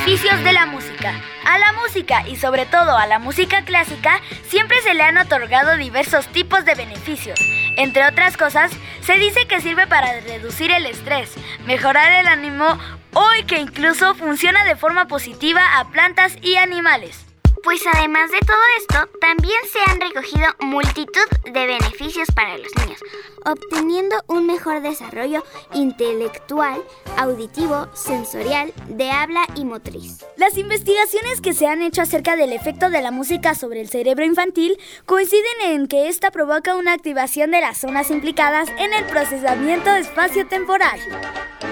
Beneficios 0.00 0.42
de 0.44 0.52
la 0.54 0.64
música. 0.64 1.12
A 1.44 1.58
la 1.58 1.72
música 1.74 2.26
y 2.26 2.36
sobre 2.36 2.64
todo 2.64 2.96
a 2.96 3.06
la 3.06 3.18
música 3.18 3.66
clásica 3.66 4.22
siempre 4.48 4.80
se 4.80 4.94
le 4.94 5.02
han 5.02 5.18
otorgado 5.18 5.76
diversos 5.76 6.26
tipos 6.28 6.64
de 6.64 6.74
beneficios. 6.74 7.38
Entre 7.76 8.06
otras 8.06 8.38
cosas, 8.38 8.72
se 9.02 9.18
dice 9.18 9.46
que 9.46 9.60
sirve 9.60 9.86
para 9.86 10.20
reducir 10.20 10.70
el 10.70 10.86
estrés, 10.86 11.34
mejorar 11.66 12.12
el 12.12 12.28
ánimo 12.28 12.78
o 13.12 13.26
que 13.46 13.58
incluso 13.58 14.14
funciona 14.14 14.64
de 14.64 14.74
forma 14.74 15.06
positiva 15.06 15.78
a 15.78 15.90
plantas 15.90 16.38
y 16.40 16.56
animales. 16.56 17.29
Pues 17.62 17.82
además 17.92 18.30
de 18.30 18.38
todo 18.40 18.56
esto, 18.78 19.18
también 19.20 19.58
se 19.70 19.78
han 19.90 20.00
recogido 20.00 20.46
multitud 20.60 21.26
de 21.44 21.66
beneficios 21.66 22.28
para 22.34 22.56
los 22.56 22.74
niños, 22.76 23.00
obteniendo 23.44 24.16
un 24.28 24.46
mejor 24.46 24.80
desarrollo 24.80 25.44
intelectual, 25.74 26.82
auditivo, 27.18 27.88
sensorial, 27.94 28.72
de 28.88 29.10
habla 29.10 29.44
y 29.56 29.64
motriz. 29.66 30.24
Las 30.36 30.56
investigaciones 30.56 31.42
que 31.42 31.52
se 31.52 31.66
han 31.66 31.82
hecho 31.82 32.00
acerca 32.02 32.36
del 32.36 32.52
efecto 32.54 32.88
de 32.88 33.02
la 33.02 33.10
música 33.10 33.54
sobre 33.54 33.82
el 33.82 33.90
cerebro 33.90 34.24
infantil 34.24 34.78
coinciden 35.04 35.60
en 35.64 35.86
que 35.86 36.08
esta 36.08 36.30
provoca 36.30 36.76
una 36.76 36.94
activación 36.94 37.50
de 37.50 37.60
las 37.60 37.78
zonas 37.78 38.10
implicadas 38.10 38.70
en 38.78 38.94
el 38.94 39.04
procesamiento 39.04 39.94
espacio-temporal. 39.94 40.98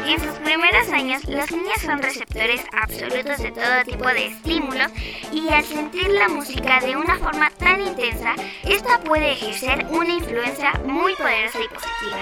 En 0.07 0.21
sus 0.21 0.39
primeros 0.39 0.89
años, 0.91 1.25
los 1.25 1.51
niños 1.51 1.81
son 1.85 2.03
receptores 2.03 2.63
absolutos 2.73 3.39
de 3.39 3.53
todo 3.53 3.85
tipo 3.87 4.07
de 4.07 4.27
estímulos 4.27 4.91
y 5.33 5.49
al 5.49 5.65
sentir 5.79 6.09
la 6.09 6.29
música 6.29 6.81
de 6.81 6.97
una 6.97 7.17
forma 7.19 7.51
tan 7.51 7.81
intensa, 7.81 8.35
esta 8.65 8.99
puede 8.99 9.31
ejercer 9.31 9.87
una 9.91 10.13
influencia 10.13 10.73
muy 10.85 11.15
poderosa 11.15 11.59
y 11.63 11.69
positiva. 11.69 12.19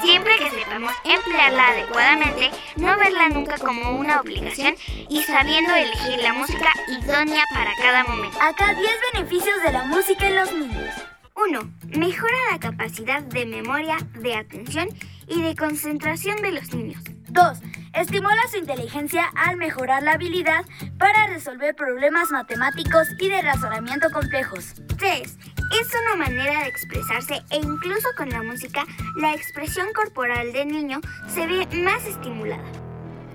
Siempre 0.00 0.36
que 0.38 0.50
sepamos 0.50 0.92
emplearla 1.02 1.70
adecuadamente, 1.70 2.50
no 2.76 2.96
verla 2.96 3.30
nunca 3.30 3.58
como 3.58 3.98
una 3.98 4.20
obligación 4.20 4.76
y 5.08 5.22
sabiendo 5.24 5.74
elegir 5.74 6.20
la 6.22 6.34
música 6.34 6.72
idónea 6.86 7.42
para 7.52 7.72
cada 7.82 8.04
momento. 8.04 8.38
Acá 8.40 8.74
10 8.74 8.88
beneficios 9.12 9.60
de 9.64 9.72
la 9.72 9.84
música 9.86 10.28
en 10.28 10.36
los 10.36 10.52
niños. 10.52 10.94
1. 11.34 11.60
Mejora 11.98 12.36
la 12.52 12.60
capacidad 12.60 13.22
de 13.22 13.44
memoria, 13.44 13.96
de 14.20 14.36
atención 14.36 14.86
y 15.26 15.42
de 15.42 15.56
concentración 15.56 16.36
de 16.42 16.52
los 16.52 16.72
niños. 16.72 17.02
2. 17.30 17.58
Estimula 17.94 18.40
su 18.50 18.56
inteligencia 18.56 19.30
al 19.36 19.56
mejorar 19.56 20.02
la 20.02 20.14
habilidad 20.14 20.64
para 20.98 21.28
resolver 21.28 21.76
problemas 21.76 22.32
matemáticos 22.32 23.06
y 23.20 23.28
de 23.28 23.40
razonamiento 23.40 24.10
complejos. 24.10 24.74
3. 24.98 25.20
Es 25.20 25.92
una 26.02 26.16
manera 26.16 26.62
de 26.62 26.68
expresarse 26.68 27.42
e 27.50 27.56
incluso 27.56 28.08
con 28.16 28.30
la 28.30 28.42
música, 28.42 28.84
la 29.16 29.32
expresión 29.32 29.86
corporal 29.94 30.52
del 30.52 30.68
niño 30.68 31.00
se 31.28 31.46
ve 31.46 31.68
más 31.84 32.04
estimulada. 32.04 32.64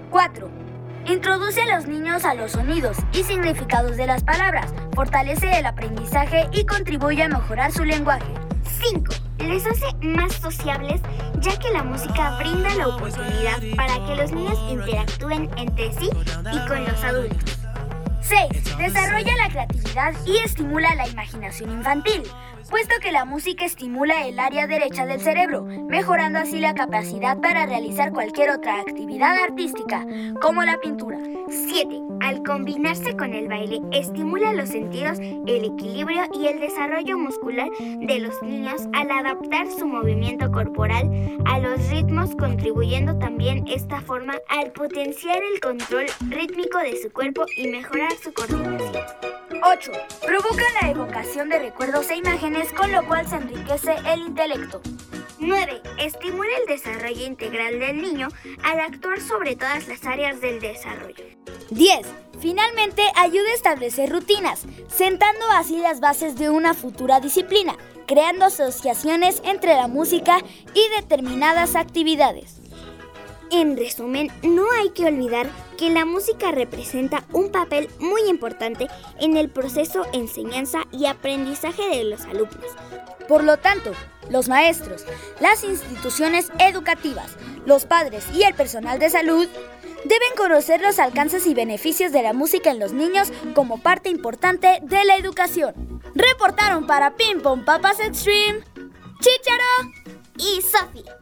4. 0.10 0.52
Introduce 1.06 1.62
a 1.62 1.78
los 1.78 1.88
niños 1.88 2.26
a 2.26 2.34
los 2.34 2.52
sonidos 2.52 2.98
y 3.14 3.24
significados 3.24 3.96
de 3.96 4.08
las 4.08 4.26
palabras, 4.26 4.74
fortalece 4.94 5.58
el 5.58 5.68
aprendizaje 5.68 6.50
y 6.52 6.66
contribuye 6.66 7.24
a 7.24 7.30
mejorar 7.30 7.72
su 7.72 7.86
lenguaje. 7.86 8.49
5. 8.70 9.14
Les 9.40 9.66
hace 9.66 9.94
más 10.02 10.34
sociables 10.34 11.02
ya 11.40 11.58
que 11.58 11.70
la 11.72 11.84
música 11.84 12.38
brinda 12.38 12.74
la 12.76 12.88
oportunidad 12.88 13.60
para 13.76 14.06
que 14.06 14.16
los 14.16 14.32
niños 14.32 14.60
interactúen 14.70 15.50
entre 15.58 15.92
sí 15.94 16.10
y 16.52 16.68
con 16.68 16.84
los 16.84 17.04
adultos. 17.04 17.58
6. 18.22 18.78
Desarrolla 18.78 19.36
la 19.38 19.50
creatividad 19.50 20.14
y 20.26 20.38
estimula 20.38 20.94
la 20.96 21.08
imaginación 21.08 21.72
infantil, 21.72 22.24
puesto 22.70 22.96
que 23.02 23.12
la 23.12 23.26
música 23.26 23.66
estimula 23.66 24.28
el 24.28 24.40
área 24.40 24.68
derecha 24.68 25.06
del 25.06 25.20
cerebro, 25.20 25.64
mejorando 25.64 26.40
así 26.40 26.60
la 26.60 26.76
capacidad 26.76 27.38
para 27.40 27.66
realizar 27.66 28.12
cualquier 28.12 28.52
otra 28.52 28.80
actividad 28.80 29.36
artística, 29.44 30.06
como 30.42 30.64
la 30.64 30.80
pintura. 30.80 31.18
7. 31.50 32.02
Al 32.22 32.44
combinarse 32.44 33.16
con 33.18 33.34
el 33.34 33.48
baile, 33.48 33.82
estimula 33.92 34.54
los 34.54 34.70
sentidos, 34.70 35.20
el 35.20 35.66
equilibrio 35.66 36.24
y 36.34 36.48
el 36.48 36.60
desarrollo 36.60 37.18
muscular 37.18 37.70
de 37.80 38.20
los 38.20 38.42
niños 38.44 38.82
al 38.94 39.10
adaptar 39.10 39.68
su 39.72 39.88
movimiento 39.88 40.52
corporal 40.52 41.10
a 41.46 41.60
los 41.60 41.90
ritmos, 41.90 42.36
contribuyendo 42.36 43.18
también 43.18 43.66
esta 43.68 44.02
forma 44.02 44.36
al 44.48 44.72
potenciar 44.72 45.42
el 45.54 45.60
control 45.60 46.06
rítmico 46.30 46.78
de 46.80 47.02
su 47.02 47.12
cuerpo 47.12 47.46
y 47.56 47.68
mejorar 47.68 48.12
su 48.22 48.32
coordinación. 48.32 49.04
8. 49.64 49.92
Provoca 50.26 50.64
la 50.82 50.90
evocación 50.90 51.50
de 51.50 51.60
recuerdos 51.60 52.10
e 52.12 52.16
imágenes 52.16 52.59
con 52.68 52.92
lo 52.92 53.06
cual 53.08 53.26
se 53.28 53.38
enriquece 53.38 53.96
el 54.06 54.20
intelecto. 54.20 54.82
9. 55.40 55.82
Estimula 56.00 56.50
el 56.60 56.68
desarrollo 56.68 57.26
integral 57.26 57.80
del 57.80 58.02
niño 58.02 58.28
al 58.64 58.82
actuar 58.82 59.22
sobre 59.22 59.56
todas 59.56 59.88
las 59.88 60.04
áreas 60.04 60.42
del 60.42 60.60
desarrollo. 60.60 61.24
10. 61.70 62.06
Finalmente, 62.42 63.02
ayuda 63.16 63.50
a 63.52 63.56
establecer 63.56 64.10
rutinas, 64.10 64.66
sentando 64.90 65.46
así 65.52 65.78
las 65.78 66.02
bases 66.02 66.38
de 66.38 66.50
una 66.50 66.74
futura 66.74 67.22
disciplina, 67.22 67.78
creando 68.08 68.46
asociaciones 68.46 69.42
entre 69.46 69.76
la 69.76 69.88
música 69.88 70.40
y 70.74 71.02
determinadas 71.02 71.76
actividades. 71.76 72.59
En 73.52 73.78
resumen, 73.78 74.32
no 74.44 74.66
hay 74.72 74.92
que 74.92 75.06
olvidar 75.06 75.50
que 75.78 75.90
la 75.90 76.06
música 76.06 76.52
representa 76.52 77.24
un 77.32 77.52
papel 77.52 77.90
muy 78.00 78.22
importante 78.30 78.88
en 79.20 79.38
el 79.38 79.50
proceso 79.50 80.06
enseñanza 80.14 80.84
y 80.92 81.08
aprendizaje 81.08 81.82
de 81.90 82.04
los 82.04 82.22
alumnos. 82.26 82.76
Por 83.28 83.44
lo 83.44 83.58
tanto, 83.58 83.92
los 84.30 84.50
maestros, 84.50 85.06
las 85.40 85.64
instituciones 85.64 86.52
educativas, 86.60 87.38
los 87.66 87.86
padres 87.86 88.26
y 88.34 88.44
el 88.44 88.54
personal 88.54 89.00
de 89.00 89.10
salud 89.10 89.48
deben 90.06 90.36
conocer 90.38 90.82
los 90.82 91.00
alcances 91.00 91.48
y 91.48 91.56
beneficios 91.56 92.12
de 92.12 92.22
la 92.22 92.34
música 92.34 92.70
en 92.70 92.80
los 92.80 92.94
niños 92.94 93.32
como 93.56 93.82
parte 93.82 94.10
importante 94.10 94.80
de 94.84 95.06
la 95.06 95.18
educación. 95.18 96.02
Reportaron 96.14 96.86
para 96.86 97.16
Ping 97.16 97.42
Pong 97.42 97.66
Papas 97.66 98.00
Extreme, 98.00 98.60
Chicharo 99.20 99.92
y 100.38 100.62
Sofía. 100.62 101.19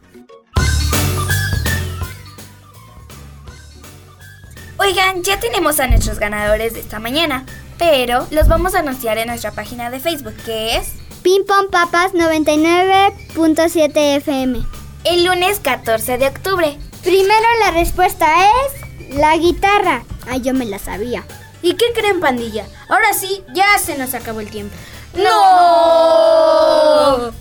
Oigan, 4.80 5.24
ya 5.24 5.40
tenemos 5.40 5.80
a 5.80 5.88
nuestros 5.88 6.20
ganadores 6.20 6.74
de 6.74 6.80
esta 6.80 7.00
mañana, 7.00 7.44
pero 7.78 8.28
los 8.30 8.46
vamos 8.46 8.76
a 8.76 8.78
anunciar 8.78 9.18
en 9.18 9.26
nuestra 9.26 9.50
página 9.50 9.90
de 9.90 9.98
Facebook, 9.98 10.36
que 10.44 10.76
es 10.76 10.92
Ping 11.22 11.44
Pong 11.44 11.68
Papas 11.68 12.12
99.7 12.12 14.16
FM. 14.16 14.64
El 15.02 15.24
lunes 15.24 15.58
14 15.58 16.18
de 16.18 16.28
octubre. 16.28 16.78
Primero 17.02 17.44
la 17.64 17.72
respuesta 17.72 18.28
es 18.46 19.16
la 19.16 19.36
guitarra. 19.36 20.04
Ay, 20.28 20.42
yo 20.42 20.54
me 20.54 20.64
la 20.64 20.78
sabía. 20.78 21.24
¿Y 21.60 21.74
qué 21.74 21.86
creen, 21.92 22.20
pandilla? 22.20 22.64
Ahora 22.88 23.12
sí, 23.14 23.42
ya 23.52 23.66
se 23.78 23.98
nos 23.98 24.14
acabó 24.14 24.38
el 24.38 24.48
tiempo. 24.48 24.76
¡No! 25.14 27.32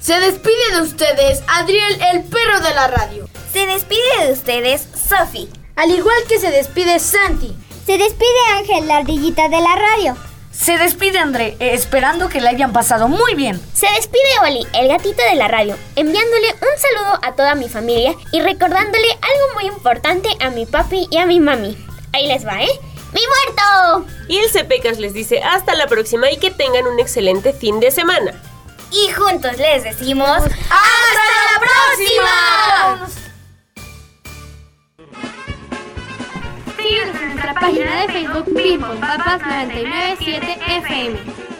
Se 0.00 0.18
despide 0.18 0.76
de 0.76 0.80
ustedes 0.80 1.42
Adriel, 1.46 2.00
el 2.14 2.24
perro 2.24 2.60
de 2.60 2.74
la 2.74 2.88
radio. 2.88 3.28
Se 3.52 3.66
despide 3.66 4.26
de 4.26 4.32
ustedes 4.32 4.88
Sophie. 4.94 5.59
Al 5.76 5.90
igual 5.90 6.16
que 6.28 6.38
se 6.38 6.50
despide 6.50 6.98
Santi. 6.98 7.56
Se 7.86 7.98
despide 7.98 8.28
Ángel, 8.58 8.86
la 8.86 8.98
ardillita 8.98 9.48
de 9.48 9.60
la 9.60 9.76
radio. 9.76 10.16
Se 10.52 10.76
despide 10.76 11.18
André, 11.18 11.56
eh, 11.58 11.70
esperando 11.72 12.28
que 12.28 12.40
la 12.40 12.50
hayan 12.50 12.72
pasado 12.72 13.08
muy 13.08 13.34
bien. 13.34 13.60
Se 13.72 13.86
despide 13.96 14.38
Oli, 14.42 14.66
el 14.74 14.88
gatito 14.88 15.22
de 15.22 15.36
la 15.36 15.48
radio, 15.48 15.76
enviándole 15.96 16.52
un 16.52 16.78
saludo 16.78 17.18
a 17.22 17.34
toda 17.34 17.54
mi 17.54 17.68
familia 17.68 18.14
y 18.32 18.40
recordándole 18.40 19.08
algo 19.12 19.54
muy 19.54 19.66
importante 19.66 20.28
a 20.40 20.50
mi 20.50 20.66
papi 20.66 21.08
y 21.10 21.16
a 21.16 21.26
mi 21.26 21.40
mami. 21.40 21.78
Ahí 22.12 22.26
les 22.26 22.46
va, 22.46 22.62
¿eh? 22.62 22.80
¡Mi 23.12 23.22
muerto! 23.26 24.06
Y 24.28 24.38
el 24.38 24.50
Cepecas 24.50 24.98
les 24.98 25.14
dice 25.14 25.40
hasta 25.42 25.74
la 25.74 25.86
próxima 25.86 26.30
y 26.30 26.36
que 26.36 26.50
tengan 26.50 26.86
un 26.86 27.00
excelente 27.00 27.52
fin 27.52 27.80
de 27.80 27.90
semana. 27.90 28.32
Y 28.92 29.10
juntos 29.12 29.56
les 29.56 29.84
decimos 29.84 30.36
¡Hasta 30.36 31.24
la 31.52 31.60
próxima! 31.60 33.29
Síguenos 36.82 37.16
en 37.20 37.28
nuestra 37.28 37.54
página 37.54 38.02
de 38.02 38.12
Facebook 38.12 38.54
Papas 39.00 39.40
997 39.42 40.58
FM. 40.78 41.59